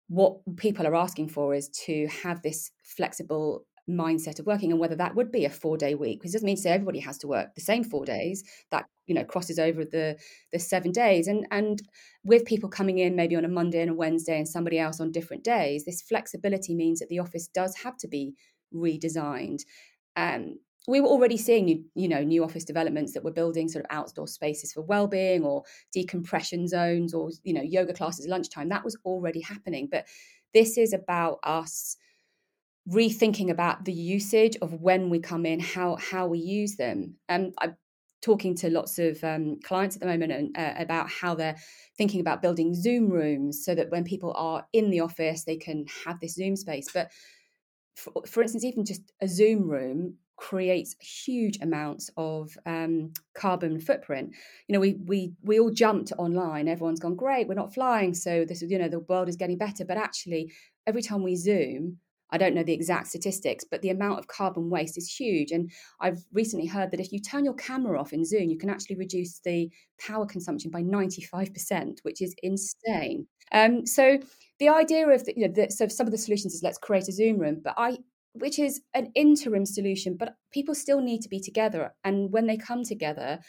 What 0.09 0.39
people 0.57 0.87
are 0.87 0.97
asking 0.97 1.29
for 1.29 1.55
is 1.55 1.69
to 1.87 2.09
have 2.23 2.43
this 2.43 2.71
flexible 2.83 3.67
mindset 3.89 4.39
of 4.39 4.47
working 4.47 4.71
and 4.71 4.81
whether 4.81 4.97
that 4.97 5.15
would 5.15 5.33
be 5.33 5.45
a 5.45 5.51
four 5.51 5.77
day 5.77 5.95
week 5.95 6.21
because 6.21 6.35
it 6.35 6.39
doesn't 6.39 6.47
mean 6.47 6.57
to 6.57 6.63
say 6.63 6.71
everybody 6.71 7.01
has 7.01 7.19
to 7.19 7.27
work 7.27 7.55
the 7.55 7.61
same 7.61 7.83
four 7.83 8.05
days 8.05 8.45
that 8.71 8.87
you 9.07 9.15
know 9.15 9.25
crosses 9.25 9.59
over 9.59 9.85
the 9.85 10.17
the 10.53 10.59
seven 10.59 10.93
days. 10.93 11.27
And 11.27 11.47
and 11.51 11.83
with 12.25 12.45
people 12.45 12.69
coming 12.69 12.99
in 12.99 13.17
maybe 13.17 13.37
on 13.37 13.45
a 13.45 13.49
monday 13.49 13.81
and 13.81 13.91
a 13.91 13.95
wednesday 13.95 14.37
and 14.37 14.49
somebody 14.49 14.79
else 14.79 15.01
on 15.01 15.13
different 15.13 15.45
days 15.45 15.85
this 15.85 16.03
flexibility 16.03 16.75
means 16.75 16.99
that 16.99 17.09
the 17.09 17.19
office 17.19 17.49
does 17.49 17.77
have 17.77 17.97
to 17.99 18.09
be 18.09 18.35
redesigned. 18.75 19.63
Um, 20.17 20.59
we 20.87 21.03
were 21.03 21.09
already 21.09 21.37
seeing 21.37 21.67
new, 21.67 21.85
you 21.95 22.09
know 22.09 22.25
new 22.25 22.43
office 22.45 22.65
developments 22.65 23.13
that 23.13 23.25
were 23.25 23.31
building 23.31 23.69
sort 23.69 23.85
of 23.85 23.91
outdoor 23.91 24.27
spaces 24.27 24.73
for 24.73 24.83
well-being 24.83 25.45
or 25.45 25.65
decompression 25.93 26.67
zones 26.67 27.15
or 27.15 27.31
you 27.43 27.53
know 27.53 27.63
yoga 27.63 27.93
classes 27.93 28.27
lunchtime. 28.27 28.69
That 28.69 28.85
was 28.85 28.97
already 29.05 29.41
happening. 29.41 29.89
But 29.91 30.07
this 30.55 30.79
is 30.79 30.93
about 30.93 31.39
us 31.43 31.97
rethinking 32.89 33.51
about 33.51 33.85
the 33.85 33.93
usage 33.93 34.57
of 34.63 34.73
when 34.81 35.11
we 35.11 35.21
come 35.21 35.45
in, 35.47 35.61
how 35.61 35.97
how 35.97 36.27
we 36.27 36.39
use 36.39 36.77
them. 36.77 37.17
Um, 37.29 37.53
I'm 37.59 37.77
talking 38.21 38.57
to 38.57 38.71
lots 38.71 38.99
of 38.99 39.23
um, 39.23 39.59
clients 39.63 39.97
at 39.97 40.01
the 40.01 40.07
moment 40.07 40.33
and, 40.33 40.57
uh, 40.59 40.75
about 40.79 41.09
how 41.09 41.35
they're 41.35 41.57
thinking 41.97 42.21
about 42.21 42.43
building 42.43 42.75
Zoom 42.75 43.09
rooms 43.09 43.65
so 43.65 43.75
that 43.75 43.91
when 43.91 44.05
people 44.05 44.33
are 44.37 44.67
in 44.73 44.91
the 44.91 45.01
office, 45.01 45.45
they 45.45 45.57
can 45.57 45.87
have 46.05 46.19
this 46.21 46.35
Zoom 46.35 46.57
space. 46.57 46.89
But 46.93 47.11
for, 47.95 48.13
for 48.27 48.43
instance, 48.43 48.65
even 48.65 48.85
just 48.85 49.03
a 49.21 49.29
Zoom 49.29 49.69
room 49.69 50.15
creates 50.37 50.95
huge 51.01 51.59
amounts 51.61 52.11
of 52.17 52.57
um, 52.65 53.13
carbon 53.35 53.81
footprint. 53.81 54.35
You 54.69 54.73
know, 54.73 54.81
we 54.81 54.95
we 55.05 55.33
we 55.43 55.59
all 55.59 55.71
jumped 55.71 56.13
online. 56.17 56.69
Everyone's 56.69 57.01
gone 57.01 57.17
great. 57.17 57.49
We're 57.49 57.55
not 57.55 57.75
flying, 57.75 58.15
so 58.15 58.45
this 58.45 58.63
you 58.63 58.79
know 58.79 58.89
the 58.89 59.01
world 59.01 59.29
is 59.29 59.37
getting 59.37 59.59
better. 59.59 59.85
But 59.85 59.97
actually, 59.97 60.53
every 60.87 61.03
time 61.03 61.23
we 61.23 61.37
Zoom, 61.37 61.99
I 62.31 62.39
don't 62.39 62.55
know 62.55 62.63
the 62.63 62.73
exact 62.73 63.09
statistics, 63.09 63.65
but 63.69 63.83
the 63.83 63.91
amount 63.91 64.19
of 64.19 64.29
carbon 64.29 64.71
waste 64.71 64.99
is 64.99 65.15
huge. 65.15 65.51
And 65.51 65.71
I've 66.01 66.25
recently 66.33 66.67
heard 66.67 66.91
that 66.91 67.01
if 67.01 67.13
you 67.13 67.21
turn 67.21 67.45
your 67.45 67.55
camera 67.55 67.99
off 67.99 68.13
in 68.13 68.25
Zoom, 68.25 68.51
you 68.51 68.59
can 68.59 68.71
actually 68.71 68.97
reduce 68.97 69.41
the 69.41 69.71
power 70.01 70.27
consumption 70.27 70.71
by 70.71 70.83
95%, 70.83 71.99
which 72.03 72.21
is 72.21 72.35
insane. 72.43 73.27
Um, 73.53 73.87
so 73.87 74.19
the 74.59 74.69
idea 74.69 75.09
of 75.09 75.25
the, 75.25 75.35
you 75.37 75.47
know, 75.47 75.55
the, 75.55 75.71
so 75.71 75.89
some 75.89 76.07
of 76.07 76.13
the 76.13 76.19
solutions 76.19 76.55
is 76.55 76.63
let's 76.63 76.79
create 76.79 77.09
a 77.09 77.13
Zoom 77.13 77.39
room, 77.39 77.61
but 77.63 77.75
I 77.77 77.99
which 78.35 78.59
is 78.59 78.83
an 78.95 79.11
interim 79.15 79.67
solution, 79.67 80.17
but 80.17 80.37
people 80.53 80.75
still 80.75 81.01
need 81.01 81.23
to 81.23 81.29
be 81.29 81.41
together. 81.41 81.95
And 82.05 82.31
when 82.31 82.47
they 82.47 82.57
come 82.57 82.85
together, 82.85 83.41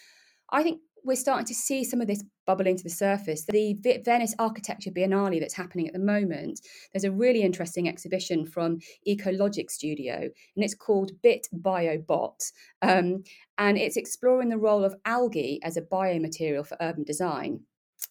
I 0.52 0.63
think 0.63 0.82
we're 1.04 1.16
starting 1.16 1.46
to 1.46 1.54
see 1.54 1.84
some 1.84 2.02
of 2.02 2.08
this 2.08 2.24
bubble 2.46 2.68
into 2.68 2.84
the 2.84 2.90
surface. 2.90 3.46
The 3.46 3.78
Venice 4.04 4.36
Architecture 4.40 4.92
Biennale 4.92 5.40
that's 5.40 5.54
happening 5.54 5.88
at 5.88 5.94
the 5.94 6.00
moment, 6.00 6.60
there's 6.94 7.04
a 7.04 7.12
really 7.12 7.42
interesting 7.42 7.88
exhibition 7.88 8.46
from 8.46 8.80
Ecologic 9.08 9.70
Studio, 9.70 10.16
and 10.16 10.64
it's 10.64 10.76
called 10.76 11.12
Bit 11.22 11.48
Biobot. 11.54 12.52
Um, 12.82 13.24
and 13.58 13.78
it's 13.78 13.98
exploring 13.98 14.50
the 14.50 14.58
role 14.58 14.84
of 14.84 14.96
algae 15.06 15.60
as 15.64 15.78
a 15.78 15.82
biomaterial 15.82 16.66
for 16.66 16.78
urban 16.82 17.04
design. 17.04 17.62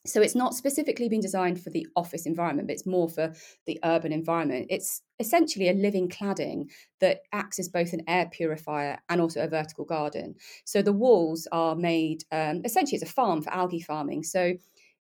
So 0.07 0.21
it's 0.21 0.35
not 0.35 0.55
specifically 0.55 1.09
been 1.09 1.21
designed 1.21 1.63
for 1.63 1.71
the 1.71 1.87
office 1.97 2.27
environment, 2.27 2.69
but 2.69 2.75
it's 2.75 2.87
more 2.87 3.09
for 3.09 3.33
the 3.67 3.79
urban 3.85 4.13
environment. 4.13 4.67
It's 4.71 5.03
essentially 5.19 5.69
a 5.69 5.73
living 5.75 6.09
cladding 6.09 6.71
that 7.01 7.23
acts 7.33 7.59
as 7.59 7.69
both 7.69 7.93
an 7.93 8.03
air 8.07 8.29
purifier 8.31 8.99
and 9.09 9.21
also 9.21 9.43
a 9.43 9.49
vertical 9.49 9.85
garden. 9.85 10.35
So 10.65 10.83
the 10.83 10.93
walls 10.93 11.49
are 11.53 11.75
made 11.75 12.25
um, 12.33 12.63
essentially 12.65 12.97
it's 12.97 13.11
a 13.11 13.13
farm 13.13 13.43
for 13.43 13.53
algae 13.53 13.81
farming. 13.81 14.25
So 14.25 14.55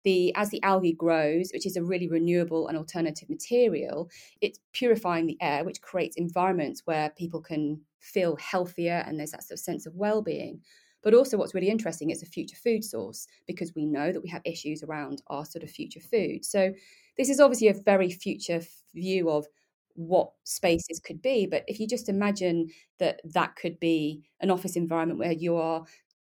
the 0.03 0.33
as 0.35 0.49
the 0.51 0.61
algae 0.61 0.93
grows, 0.93 1.49
which 1.51 1.65
is 1.65 1.75
a 1.75 1.83
really 1.83 2.07
renewable 2.07 2.67
and 2.67 2.77
alternative 2.77 3.29
material, 3.29 4.09
it's 4.41 4.59
purifying 4.73 5.25
the 5.25 5.37
air, 5.41 5.63
which 5.63 5.81
creates 5.81 6.15
environments 6.15 6.81
where 6.85 7.09
people 7.11 7.41
can 7.41 7.81
feel 7.99 8.35
healthier 8.35 9.03
and 9.07 9.17
there's 9.19 9.31
that 9.31 9.43
sort 9.43 9.57
of 9.57 9.63
sense 9.63 9.85
of 9.87 9.95
well-being. 9.95 10.61
But 11.05 11.15
also, 11.15 11.37
what's 11.37 11.55
really 11.55 11.69
interesting, 11.69 12.11
is 12.11 12.23
a 12.23 12.27
future 12.27 12.57
food 12.57 12.83
source 12.83 13.27
because 13.47 13.75
we 13.75 13.85
know 13.87 14.11
that 14.11 14.23
we 14.23 14.29
have 14.29 14.43
issues 14.45 14.83
around 14.83 15.23
our 15.27 15.45
sort 15.45 15.63
of 15.63 15.71
future 15.71 16.01
food. 16.01 16.45
So, 16.45 16.73
this 17.17 17.29
is 17.29 17.39
obviously 17.39 17.69
a 17.69 17.75
very 17.75 18.11
future 18.11 18.61
view 18.95 19.29
of 19.31 19.47
what 19.95 20.31
spaces 20.45 20.99
could 20.99 21.21
be. 21.21 21.47
But 21.47 21.63
if 21.67 21.79
you 21.79 21.87
just 21.87 22.09
imagine 22.09 22.69
that 22.99 23.21
that 23.33 23.55
could 23.55 23.79
be 23.79 24.23
an 24.41 24.51
office 24.51 24.75
environment 24.75 25.19
where 25.19 25.31
you 25.31 25.55
are 25.55 25.85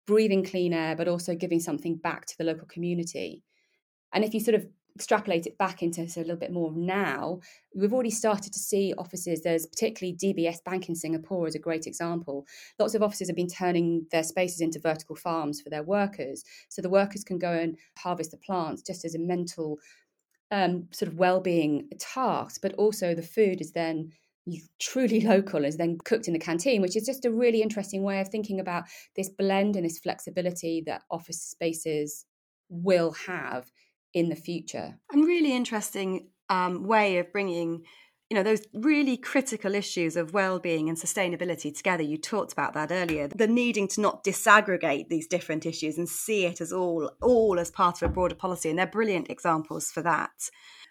breathing 0.07 0.43
clean 0.45 0.73
air, 0.73 0.95
but 0.95 1.07
also 1.09 1.35
giving 1.35 1.59
something 1.61 1.97
back 1.97 2.25
to 2.27 2.37
the 2.37 2.45
local 2.45 2.67
community. 2.67 3.43
And 4.13 4.23
if 4.23 4.33
you 4.33 4.39
sort 4.39 4.55
of 4.55 4.67
extrapolate 4.95 5.47
it 5.47 5.57
back 5.57 5.81
into 5.81 6.01
a 6.01 6.21
little 6.21 6.35
bit 6.35 6.51
more 6.51 6.71
now, 6.71 7.39
we've 7.75 7.93
already 7.93 8.11
started 8.11 8.53
to 8.53 8.59
see 8.59 8.93
offices. 8.97 9.41
There's 9.41 9.65
particularly 9.65 10.15
DBS 10.15 10.63
Bank 10.63 10.87
in 10.87 10.95
Singapore 10.95 11.47
is 11.47 11.55
a 11.55 11.59
great 11.59 11.87
example. 11.87 12.45
Lots 12.77 12.93
of 12.93 13.01
offices 13.01 13.27
have 13.27 13.35
been 13.35 13.47
turning 13.47 14.05
their 14.11 14.23
spaces 14.23 14.61
into 14.61 14.79
vertical 14.79 15.15
farms 15.15 15.61
for 15.61 15.69
their 15.69 15.83
workers. 15.83 16.43
So 16.69 16.81
the 16.81 16.89
workers 16.89 17.23
can 17.23 17.39
go 17.39 17.51
and 17.51 17.77
harvest 17.97 18.31
the 18.31 18.37
plants 18.37 18.83
just 18.83 19.03
as 19.03 19.15
a 19.15 19.19
mental 19.19 19.79
um, 20.51 20.87
sort 20.91 21.11
of 21.11 21.17
well-being 21.17 21.89
task, 21.97 22.61
but 22.61 22.73
also 22.73 23.15
the 23.15 23.23
food 23.23 23.61
is 23.61 23.71
then 23.71 24.11
truly 24.79 25.21
local 25.25 25.65
is 25.65 25.77
then 25.77 25.97
cooked 26.03 26.27
in 26.27 26.33
the 26.33 26.39
canteen 26.39 26.81
which 26.81 26.97
is 26.97 27.05
just 27.05 27.23
a 27.23 27.31
really 27.31 27.61
interesting 27.61 28.03
way 28.03 28.19
of 28.19 28.27
thinking 28.27 28.59
about 28.59 28.83
this 29.15 29.29
blend 29.29 29.77
and 29.77 29.85
this 29.85 29.99
flexibility 29.99 30.83
that 30.85 31.01
office 31.09 31.41
spaces 31.41 32.25
will 32.67 33.13
have 33.13 33.71
in 34.13 34.29
the 34.29 34.35
future. 34.35 34.99
And 35.11 35.25
really 35.25 35.55
interesting 35.55 36.29
um, 36.49 36.85
way 36.85 37.17
of 37.17 37.31
bringing 37.31 37.83
you 38.29 38.35
know 38.35 38.43
those 38.43 38.61
really 38.73 39.15
critical 39.15 39.75
issues 39.75 40.15
of 40.15 40.33
well-being 40.33 40.89
and 40.89 40.97
sustainability 40.97 41.75
together 41.75 42.01
you 42.01 42.17
talked 42.17 42.51
about 42.51 42.73
that 42.73 42.91
earlier 42.91 43.27
the 43.27 43.45
needing 43.45 43.87
to 43.87 44.01
not 44.01 44.23
disaggregate 44.23 45.07
these 45.07 45.27
different 45.27 45.67
issues 45.67 45.99
and 45.99 46.09
see 46.09 46.45
it 46.45 46.59
as 46.59 46.73
all 46.73 47.11
all 47.21 47.59
as 47.59 47.69
part 47.69 48.01
of 48.01 48.09
a 48.09 48.11
broader 48.11 48.33
policy 48.33 48.69
and 48.69 48.79
they're 48.79 48.87
brilliant 48.87 49.29
examples 49.29 49.91
for 49.91 50.01
that 50.01 50.49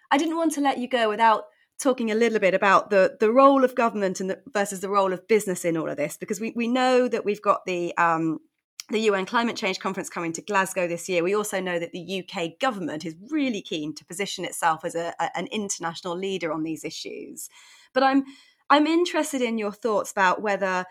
i 0.09 0.17
didn't 0.17 0.37
want 0.37 0.53
to 0.53 0.61
let 0.61 0.77
you 0.77 0.87
go 0.87 1.09
without 1.09 1.45
talking 1.79 2.11
a 2.11 2.15
little 2.15 2.39
bit 2.39 2.53
about 2.53 2.89
the 2.91 3.17
the 3.19 3.31
role 3.31 3.65
of 3.65 3.75
government 3.75 4.21
and 4.21 4.29
the, 4.29 4.41
versus 4.53 4.79
the 4.79 4.89
role 4.89 5.11
of 5.11 5.27
business 5.27 5.65
in 5.65 5.75
all 5.75 5.89
of 5.89 5.97
this 5.97 6.15
because 6.15 6.39
we 6.39 6.53
we 6.55 6.67
know 6.67 7.09
that 7.09 7.25
we've 7.25 7.41
got 7.41 7.65
the 7.65 7.93
um, 7.97 8.39
the 8.89 8.99
UN 9.01 9.25
Climate 9.25 9.55
Change 9.55 9.79
Conference 9.79 10.09
coming 10.09 10.33
to 10.33 10.41
Glasgow 10.41 10.87
this 10.87 11.07
year, 11.07 11.23
we 11.23 11.35
also 11.35 11.59
know 11.59 11.79
that 11.79 11.91
the 11.91 12.23
UK 12.23 12.59
government 12.59 13.05
is 13.05 13.15
really 13.29 13.61
keen 13.61 13.95
to 13.95 14.05
position 14.05 14.45
itself 14.45 14.83
as 14.83 14.95
a, 14.95 15.13
a, 15.19 15.29
an 15.37 15.47
international 15.47 16.17
leader 16.17 16.51
on 16.51 16.63
these 16.63 16.83
issues. 16.83 17.49
But 17.93 18.03
I'm 18.03 18.23
I'm 18.69 18.87
interested 18.87 19.41
in 19.41 19.57
your 19.57 19.71
thoughts 19.71 20.11
about 20.11 20.41
whether 20.41 20.85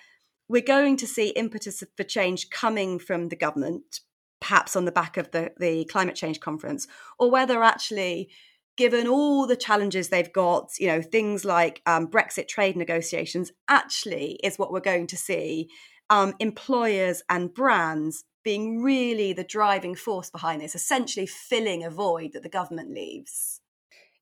we're 0.48 0.62
going 0.62 0.96
to 0.98 1.06
see 1.06 1.30
impetus 1.30 1.82
for 1.96 2.02
change 2.04 2.50
coming 2.50 2.98
from 2.98 3.28
the 3.28 3.36
government, 3.36 4.00
perhaps 4.40 4.76
on 4.76 4.84
the 4.84 4.92
back 4.92 5.16
of 5.16 5.30
the, 5.30 5.52
the 5.58 5.84
climate 5.86 6.14
change 6.14 6.40
conference, 6.40 6.86
or 7.18 7.30
whether 7.30 7.62
actually 7.62 8.28
given 8.76 9.06
all 9.06 9.46
the 9.46 9.56
challenges 9.56 10.08
they've 10.08 10.32
got, 10.32 10.70
you 10.78 10.86
know, 10.86 11.02
things 11.02 11.44
like 11.44 11.82
um, 11.86 12.06
Brexit 12.06 12.48
trade 12.48 12.76
negotiations, 12.76 13.52
actually 13.68 14.38
is 14.42 14.58
what 14.58 14.72
we're 14.72 14.80
going 14.80 15.06
to 15.08 15.16
see 15.16 15.68
um, 16.12 16.34
employers 16.40 17.22
and 17.30 17.54
brands 17.54 18.24
being 18.44 18.82
really 18.82 19.32
the 19.32 19.44
driving 19.44 19.94
force 19.94 20.28
behind 20.28 20.60
this, 20.60 20.74
essentially 20.74 21.26
filling 21.26 21.82
a 21.84 21.90
void 21.90 22.34
that 22.34 22.42
the 22.42 22.50
government 22.50 22.92
leaves. 22.92 23.60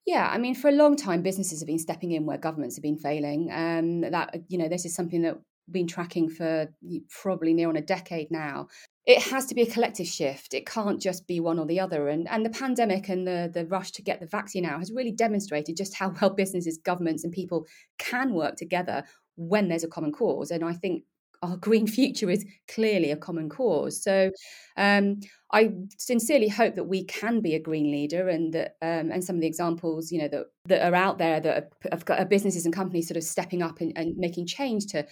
Yeah, 0.07 0.29
I 0.31 0.39
mean, 0.39 0.55
for 0.55 0.69
a 0.69 0.73
long 0.73 0.95
time, 0.97 1.23
businesses 1.23 1.61
have 1.61 1.67
been 1.67 1.81
stepping 1.81 2.13
in 2.13 2.27
where 2.27 2.39
governments 2.39 2.77
have 2.77 2.85
been 2.85 2.97
failing. 2.97 3.51
Um, 3.53 4.03
that 4.03 4.45
you 4.49 4.57
know, 4.57 4.69
this 4.69 4.85
is 4.85 4.95
something 4.95 5.23
that 5.23 5.35
we've 5.35 5.73
been 5.73 5.89
tracking 5.89 6.31
for 6.31 6.69
probably 7.09 7.55
near 7.55 7.69
on 7.69 7.77
a 7.77 7.83
decade 7.83 8.31
now. 8.31 8.69
It 9.05 9.23
has 9.23 9.47
to 9.47 9.55
be 9.57 9.63
a 9.63 9.71
collective 9.71 10.07
shift. 10.07 10.55
It 10.55 10.67
can't 10.67 11.01
just 11.01 11.27
be 11.27 11.41
one 11.41 11.59
or 11.59 11.67
the 11.67 11.81
other. 11.81 12.09
And 12.09 12.29
and 12.29 12.47
the 12.47 12.51
pandemic 12.51 13.09
and 13.09 13.27
the 13.27 13.51
the 13.53 13.67
rush 13.67 13.91
to 13.93 14.03
get 14.03 14.21
the 14.21 14.27
vaccine 14.27 14.65
out 14.65 14.79
has 14.79 14.93
really 14.93 15.13
demonstrated 15.13 15.77
just 15.77 15.97
how 15.97 16.15
well 16.21 16.31
businesses, 16.43 16.79
governments, 16.79 17.25
and 17.25 17.33
people 17.33 17.67
can 17.99 18.33
work 18.33 18.55
together 18.55 19.03
when 19.37 19.69
there's 19.69 19.85
a 19.85 19.89
common 19.89 20.13
cause. 20.13 20.53
And 20.53 20.65
I 20.65 20.75
think 20.75 21.05
our 21.43 21.57
green 21.57 21.87
future 21.87 22.29
is 22.29 22.45
clearly 22.69 23.11
a 23.11 23.17
common 23.17 23.49
cause. 23.49 24.03
So 24.03 24.31
um, 24.77 25.21
I 25.53 25.73
sincerely 25.99 26.49
hope 26.49 26.75
that 26.75 26.85
we 26.85 27.05
can 27.05 27.41
be 27.41 27.55
a 27.55 27.61
green 27.61 27.91
leader, 27.91 28.29
and 28.29 28.53
that 28.53 28.77
um, 28.83 29.11
and 29.11 29.25
some 29.25 29.37
of 29.37 29.41
the 29.41 29.49
examples 29.49 30.13
you 30.13 30.21
know 30.21 30.29
that 30.29 30.47
that 30.67 30.87
are 30.87 30.95
out 30.95 31.19
there 31.19 31.41
that 31.41 31.73
have 31.91 32.05
got 32.05 32.29
businesses 32.29 32.65
and 32.65 32.75
companies 32.75 33.09
sort 33.09 33.17
of 33.17 33.25
stepping 33.25 33.63
up 33.63 33.81
and, 33.81 33.93
and 33.97 34.17
making 34.17 34.47
change 34.47 34.87
to 34.87 35.07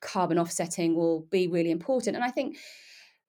carbon 0.00 0.38
offsetting 0.38 0.94
will 0.94 1.26
be 1.30 1.48
really 1.48 1.70
important. 1.70 2.16
And 2.16 2.24
I 2.24 2.30
think 2.30 2.56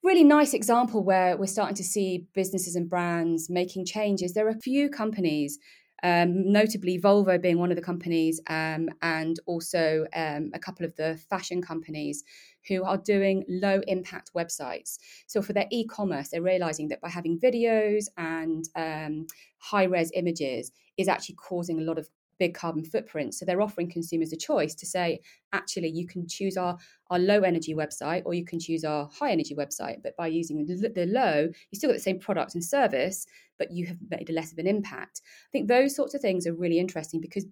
really 0.04 0.24
nice 0.24 0.54
example 0.54 1.04
where 1.04 1.36
we're 1.36 1.48
starting 1.48 1.76
to 1.76 1.84
see 1.84 2.28
businesses 2.36 2.76
and 2.76 2.90
brands 2.90 3.50
making 3.50 3.86
changes. 3.86 4.34
There 4.34 4.46
are 4.46 4.52
a 4.52 4.60
few 4.62 4.90
companies 4.90 5.58
um, 6.04 6.52
notably 6.52 7.00
Volvo 7.00 7.42
being 7.42 7.60
one 7.60 7.72
of 7.72 7.76
the 7.76 7.82
companies, 7.82 8.40
um, 8.48 8.90
and 9.02 9.40
also 9.46 10.06
um, 10.16 10.52
a 10.54 10.60
couple 10.60 10.86
of 10.86 10.96
the 10.96 11.20
fashion 11.30 11.62
companies 11.62 12.24
who 12.68 12.84
are 12.84 12.98
doing 12.98 13.44
low 13.48 13.82
impact 13.88 14.32
websites. 14.36 14.98
So 15.28 15.42
for 15.42 15.54
their 15.54 15.68
e 15.72 15.86
commerce, 15.86 16.30
they're 16.30 16.42
realizing 16.42 16.88
that 16.90 17.02
by 17.02 17.10
having 17.10 17.40
videos 17.40 18.06
and 18.18 18.68
um, 18.76 19.28
high 19.60 19.84
res 19.84 20.12
images 20.14 20.72
is 20.98 21.08
actually 21.08 21.36
causing 21.36 21.80
a 21.80 21.84
lot 21.84 21.98
of 21.98 22.10
big 22.40 22.54
carbon 22.54 22.84
footprint. 22.84 23.34
So 23.34 23.46
they're 23.46 23.62
offering 23.62 23.90
consumers 23.90 24.34
a 24.34 24.38
choice 24.38 24.76
to 24.76 24.86
say, 24.86 25.22
actually, 25.54 25.90
you 25.90 26.08
can 26.08 26.28
choose 26.28 26.58
our, 26.58 26.78
our 27.10 27.20
low 27.20 27.42
energy 27.42 27.74
website 27.74 28.24
or 28.26 28.34
you 28.34 28.46
can 28.46 28.60
choose 28.60 28.84
our 28.84 29.10
high 29.14 29.32
energy 29.32 29.56
website. 29.56 30.04
But 30.04 30.18
by 30.18 30.28
using 30.28 30.66
the, 30.66 30.90
the 30.90 31.06
low, 31.06 31.50
you 31.72 31.76
still 31.78 31.90
get 31.90 31.96
the 31.96 32.00
same 32.04 32.20
product 32.20 32.56
and 32.56 32.64
service, 32.64 33.26
but 33.58 33.72
you 33.72 33.86
have 33.88 33.98
made 34.10 34.30
less 34.30 34.52
of 34.52 34.58
an 34.58 34.68
impact. 34.68 35.22
I 35.26 35.52
think 35.52 35.68
those 35.68 35.96
sorts 35.96 36.14
of 36.14 36.22
things 36.22 36.46
are 36.48 36.54
really 36.54 36.80
interesting 36.80 37.22
because 37.22 37.46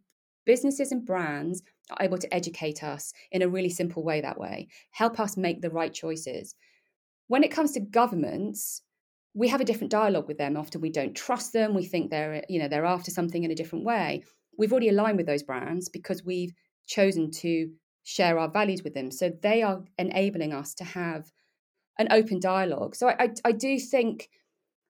businesses 0.45 0.91
and 0.91 1.05
brands 1.05 1.63
are 1.91 2.03
able 2.03 2.17
to 2.17 2.33
educate 2.33 2.83
us 2.83 3.13
in 3.31 3.41
a 3.41 3.47
really 3.47 3.69
simple 3.69 4.03
way 4.03 4.21
that 4.21 4.39
way, 4.39 4.67
help 4.91 5.19
us 5.19 5.37
make 5.37 5.61
the 5.61 5.69
right 5.69 5.93
choices. 5.93 6.55
When 7.27 7.43
it 7.43 7.51
comes 7.51 7.71
to 7.73 7.79
governments, 7.79 8.81
we 9.33 9.47
have 9.47 9.61
a 9.61 9.65
different 9.65 9.89
dialogue 9.89 10.27
with 10.27 10.37
them 10.37 10.55
often 10.55 10.79
we 10.79 10.91
don't 10.91 11.15
trust 11.15 11.53
them 11.53 11.73
we 11.73 11.83
think 11.83 12.11
they're 12.11 12.43
you 12.49 12.59
know 12.59 12.67
they're 12.67 12.85
after 12.85 13.09
something 13.09 13.43
in 13.43 13.49
a 13.49 13.55
different 13.55 13.83
way 13.83 14.23
we've 14.59 14.71
already 14.71 14.89
aligned 14.89 15.17
with 15.17 15.25
those 15.25 15.41
brands 15.41 15.89
because 15.89 16.23
we've 16.23 16.53
chosen 16.85 17.31
to 17.31 17.71
share 18.03 18.37
our 18.37 18.49
values 18.49 18.83
with 18.83 18.93
them. 18.93 19.11
So 19.11 19.31
they 19.41 19.61
are 19.63 19.83
enabling 19.97 20.53
us 20.53 20.73
to 20.75 20.83
have 20.83 21.31
an 21.97 22.07
open 22.11 22.39
dialogue. 22.39 22.95
So 22.95 23.07
I, 23.07 23.15
I, 23.19 23.29
I 23.45 23.51
do 23.51 23.79
think 23.79 24.29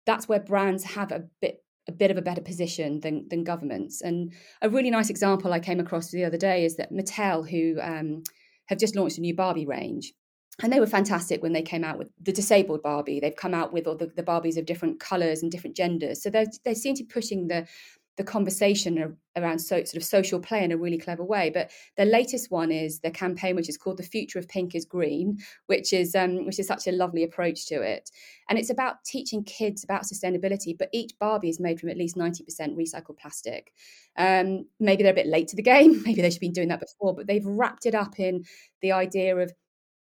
that's 0.06 0.28
where 0.28 0.40
brands 0.40 0.84
have 0.84 1.12
a 1.12 1.24
bit 1.42 1.64
a 1.88 1.92
bit 1.92 2.12
of 2.12 2.18
a 2.18 2.22
better 2.22 2.42
position 2.42 3.00
than 3.02 3.28
than 3.30 3.44
governments. 3.44 4.02
And 4.02 4.34
a 4.62 4.70
really 4.70 4.92
nice 4.92 5.10
example 5.10 5.54
I 5.54 5.60
came 5.60 5.80
across 5.80 6.12
the 6.12 6.26
other 6.26 6.38
day 6.38 6.66
is 6.66 6.78
that 6.78 6.94
Mattel, 6.94 7.50
who 7.50 7.80
um, 7.82 8.24
have 8.68 8.80
just 8.80 8.96
launched 8.96 9.18
a 9.18 9.22
new 9.22 9.36
Barbie 9.36 9.66
range. 9.66 10.14
And 10.62 10.72
they 10.72 10.80
were 10.80 10.86
fantastic 10.86 11.42
when 11.42 11.54
they 11.54 11.62
came 11.64 11.84
out 11.84 11.98
with 11.98 12.10
the 12.22 12.32
disabled 12.32 12.84
Barbie. 12.84 13.20
They've 13.20 13.36
come 13.36 13.54
out 13.54 13.74
with 13.74 13.88
all 13.88 13.96
the, 13.96 14.12
the 14.16 14.22
Barbies 14.22 14.58
of 14.58 14.66
different 14.68 15.00
colours 15.00 15.42
and 15.42 15.52
different 15.52 15.76
genders. 15.76 16.22
So 16.22 16.30
they 16.30 16.46
they 16.64 16.76
seem 16.76 16.94
to 16.96 17.04
be 17.04 17.10
pushing 17.12 17.48
the 17.48 17.68
the 18.18 18.24
conversation 18.24 19.18
around 19.38 19.60
so, 19.60 19.78
sort 19.78 19.96
of 19.96 20.04
social 20.04 20.40
play 20.40 20.64
in 20.64 20.72
a 20.72 20.78
really 20.78 20.98
clever 20.98 21.24
way. 21.24 21.50
But 21.50 21.72
the 21.96 22.06
latest 22.06 22.52
one 22.52 22.72
is 22.72 23.00
the 23.00 23.12
campaign, 23.12 23.56
which 23.56 23.70
is 23.70 23.78
called 23.78 23.98
"The 23.98 24.04
Future 24.04 24.40
of 24.40 24.48
Pink 24.48 24.76
is 24.76 24.86
Green," 24.86 25.38
which 25.68 25.94
is 25.94 26.14
um, 26.14 26.46
which 26.46 26.60
is 26.60 26.68
such 26.68 26.88
a 26.88 26.92
lovely 26.92 27.24
approach 27.24 27.68
to 27.68 27.82
it. 27.82 28.12
And 28.50 28.60
it's 28.60 28.70
about 28.70 29.04
teaching 29.06 29.44
kids 29.44 29.84
about 29.84 30.04
sustainability. 30.04 30.78
But 30.78 30.90
each 30.92 31.14
Barbie 31.20 31.50
is 31.50 31.60
made 31.60 31.80
from 31.80 31.90
at 31.90 31.98
least 31.98 32.18
ninety 32.18 32.44
percent 32.44 32.78
recycled 32.78 33.18
plastic. 33.18 33.72
Um, 34.18 34.66
maybe 34.80 35.04
they're 35.04 35.14
a 35.14 35.16
bit 35.16 35.28
late 35.28 35.48
to 35.50 35.56
the 35.56 35.62
game. 35.62 36.02
Maybe 36.06 36.22
they 36.22 36.30
should 36.30 36.36
have 36.36 36.42
been 36.42 36.52
doing 36.52 36.68
that 36.68 36.82
before. 36.82 37.16
But 37.16 37.28
they've 37.28 37.46
wrapped 37.46 37.86
it 37.86 37.96
up 37.96 38.20
in 38.20 38.44
the 38.82 38.92
idea 38.92 39.38
of 39.38 39.54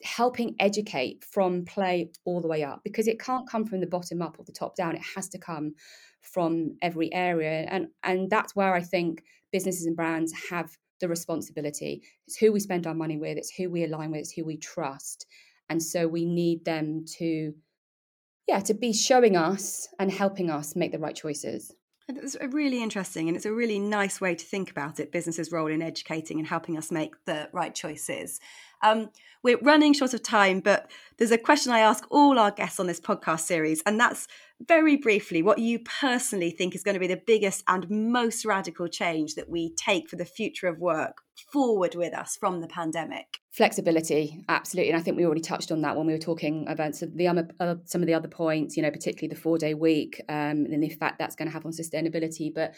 helping 0.02 0.54
educate 0.60 1.24
from 1.24 1.64
play 1.64 2.10
all 2.26 2.40
the 2.40 2.48
way 2.48 2.62
up 2.62 2.82
because 2.84 3.08
it 3.08 3.18
can't 3.18 3.48
come 3.48 3.64
from 3.64 3.80
the 3.80 3.86
bottom 3.86 4.20
up 4.20 4.38
or 4.38 4.44
the 4.44 4.52
top 4.52 4.76
down 4.76 4.94
it 4.94 5.02
has 5.14 5.26
to 5.28 5.38
come 5.38 5.74
from 6.26 6.76
every 6.82 7.12
area 7.12 7.66
and 7.68 7.88
and 8.02 8.30
that's 8.30 8.54
where 8.54 8.74
i 8.74 8.82
think 8.82 9.22
businesses 9.52 9.86
and 9.86 9.96
brands 9.96 10.32
have 10.50 10.76
the 11.00 11.08
responsibility 11.08 12.02
it's 12.26 12.36
who 12.36 12.52
we 12.52 12.60
spend 12.60 12.86
our 12.86 12.94
money 12.94 13.18
with 13.18 13.36
it's 13.36 13.52
who 13.54 13.70
we 13.70 13.84
align 13.84 14.10
with 14.10 14.20
it's 14.20 14.32
who 14.32 14.44
we 14.44 14.56
trust 14.56 15.26
and 15.68 15.82
so 15.82 16.06
we 16.06 16.24
need 16.24 16.64
them 16.64 17.04
to 17.18 17.52
yeah, 18.46 18.60
to 18.60 18.74
be 18.74 18.92
showing 18.92 19.36
us 19.36 19.88
and 19.98 20.10
helping 20.10 20.50
us 20.50 20.76
make 20.76 20.92
the 20.92 20.98
right 20.98 21.16
choices. 21.16 21.74
It's 22.08 22.36
really 22.52 22.84
interesting 22.84 23.26
and 23.26 23.36
it's 23.36 23.46
a 23.46 23.52
really 23.52 23.80
nice 23.80 24.20
way 24.20 24.36
to 24.36 24.44
think 24.44 24.70
about 24.70 25.00
it 25.00 25.10
business's 25.10 25.50
role 25.50 25.66
in 25.66 25.82
educating 25.82 26.38
and 26.38 26.46
helping 26.46 26.78
us 26.78 26.92
make 26.92 27.14
the 27.24 27.48
right 27.52 27.74
choices. 27.74 28.38
Um, 28.82 29.10
we're 29.42 29.58
running 29.58 29.92
short 29.92 30.14
of 30.14 30.22
time, 30.22 30.60
but 30.60 30.90
there's 31.18 31.30
a 31.30 31.38
question 31.38 31.72
I 31.72 31.80
ask 31.80 32.04
all 32.10 32.38
our 32.38 32.50
guests 32.50 32.80
on 32.80 32.86
this 32.86 33.00
podcast 33.00 33.40
series, 33.40 33.82
and 33.86 33.98
that's 33.98 34.26
very 34.66 34.96
briefly 34.96 35.42
what 35.42 35.58
you 35.58 35.78
personally 35.78 36.50
think 36.50 36.74
is 36.74 36.82
going 36.82 36.94
to 36.94 37.00
be 37.00 37.06
the 37.06 37.20
biggest 37.26 37.62
and 37.68 37.88
most 37.90 38.44
radical 38.44 38.88
change 38.88 39.34
that 39.34 39.48
we 39.48 39.74
take 39.74 40.08
for 40.08 40.16
the 40.16 40.24
future 40.24 40.66
of 40.66 40.78
work 40.78 41.18
forward 41.52 41.94
with 41.94 42.14
us 42.14 42.36
from 42.36 42.60
the 42.60 42.66
pandemic? 42.66 43.38
Flexibility, 43.50 44.44
absolutely. 44.48 44.90
And 44.90 44.98
I 44.98 45.02
think 45.02 45.16
we 45.16 45.26
already 45.26 45.42
touched 45.42 45.70
on 45.70 45.82
that 45.82 45.96
when 45.96 46.06
we 46.06 46.12
were 46.12 46.18
talking 46.18 46.66
about 46.68 46.94
some 46.94 47.10
of 47.10 47.16
the, 47.16 47.28
uh, 47.60 47.74
some 47.84 48.02
of 48.02 48.06
the 48.06 48.14
other 48.14 48.28
points, 48.28 48.76
you 48.76 48.82
know, 48.82 48.90
particularly 48.90 49.34
the 49.34 49.40
four 49.40 49.58
day 49.58 49.74
week 49.74 50.20
um, 50.28 50.66
and 50.66 50.82
the 50.82 50.86
effect 50.86 51.18
that's 51.18 51.36
going 51.36 51.48
to 51.48 51.52
have 51.52 51.66
on 51.66 51.72
sustainability. 51.72 52.52
But 52.54 52.74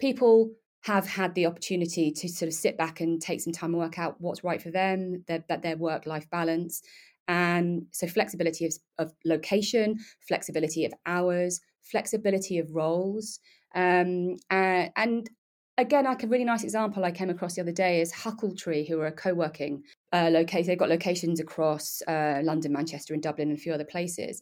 people 0.00 0.52
have 0.82 1.06
had 1.06 1.34
the 1.34 1.46
opportunity 1.46 2.10
to 2.10 2.28
sort 2.28 2.48
of 2.48 2.54
sit 2.54 2.78
back 2.78 3.00
and 3.00 3.20
take 3.20 3.40
some 3.40 3.52
time 3.52 3.70
and 3.70 3.78
work 3.78 3.98
out 3.98 4.16
what's 4.20 4.44
right 4.44 4.62
for 4.62 4.70
them, 4.70 5.24
their, 5.26 5.44
their 5.62 5.76
work 5.76 6.06
life 6.06 6.28
balance. 6.30 6.82
And 7.26 7.86
so, 7.90 8.06
flexibility 8.06 8.64
of, 8.64 8.74
of, 8.98 9.12
location, 9.24 9.98
flexibility 10.26 10.86
of 10.86 10.94
hours, 11.04 11.60
flexibility 11.82 12.58
of 12.58 12.74
roles. 12.74 13.38
Um, 13.74 14.36
uh, 14.50 14.86
and 14.96 15.28
again, 15.76 16.04
like 16.04 16.22
a 16.22 16.26
really 16.26 16.44
nice 16.44 16.64
example 16.64 17.04
I 17.04 17.10
came 17.10 17.28
across 17.28 17.54
the 17.54 17.60
other 17.60 17.72
day 17.72 18.00
is 18.00 18.12
Huckletree, 18.12 18.88
who 18.88 18.98
are 19.00 19.08
a 19.08 19.12
co 19.12 19.34
working 19.34 19.82
uh, 20.12 20.30
location. 20.32 20.68
They've 20.68 20.78
got 20.78 20.88
locations 20.88 21.38
across 21.38 22.00
uh, 22.08 22.40
London, 22.42 22.72
Manchester, 22.72 23.12
and 23.12 23.22
Dublin, 23.22 23.50
and 23.50 23.58
a 23.58 23.60
few 23.60 23.74
other 23.74 23.84
places 23.84 24.40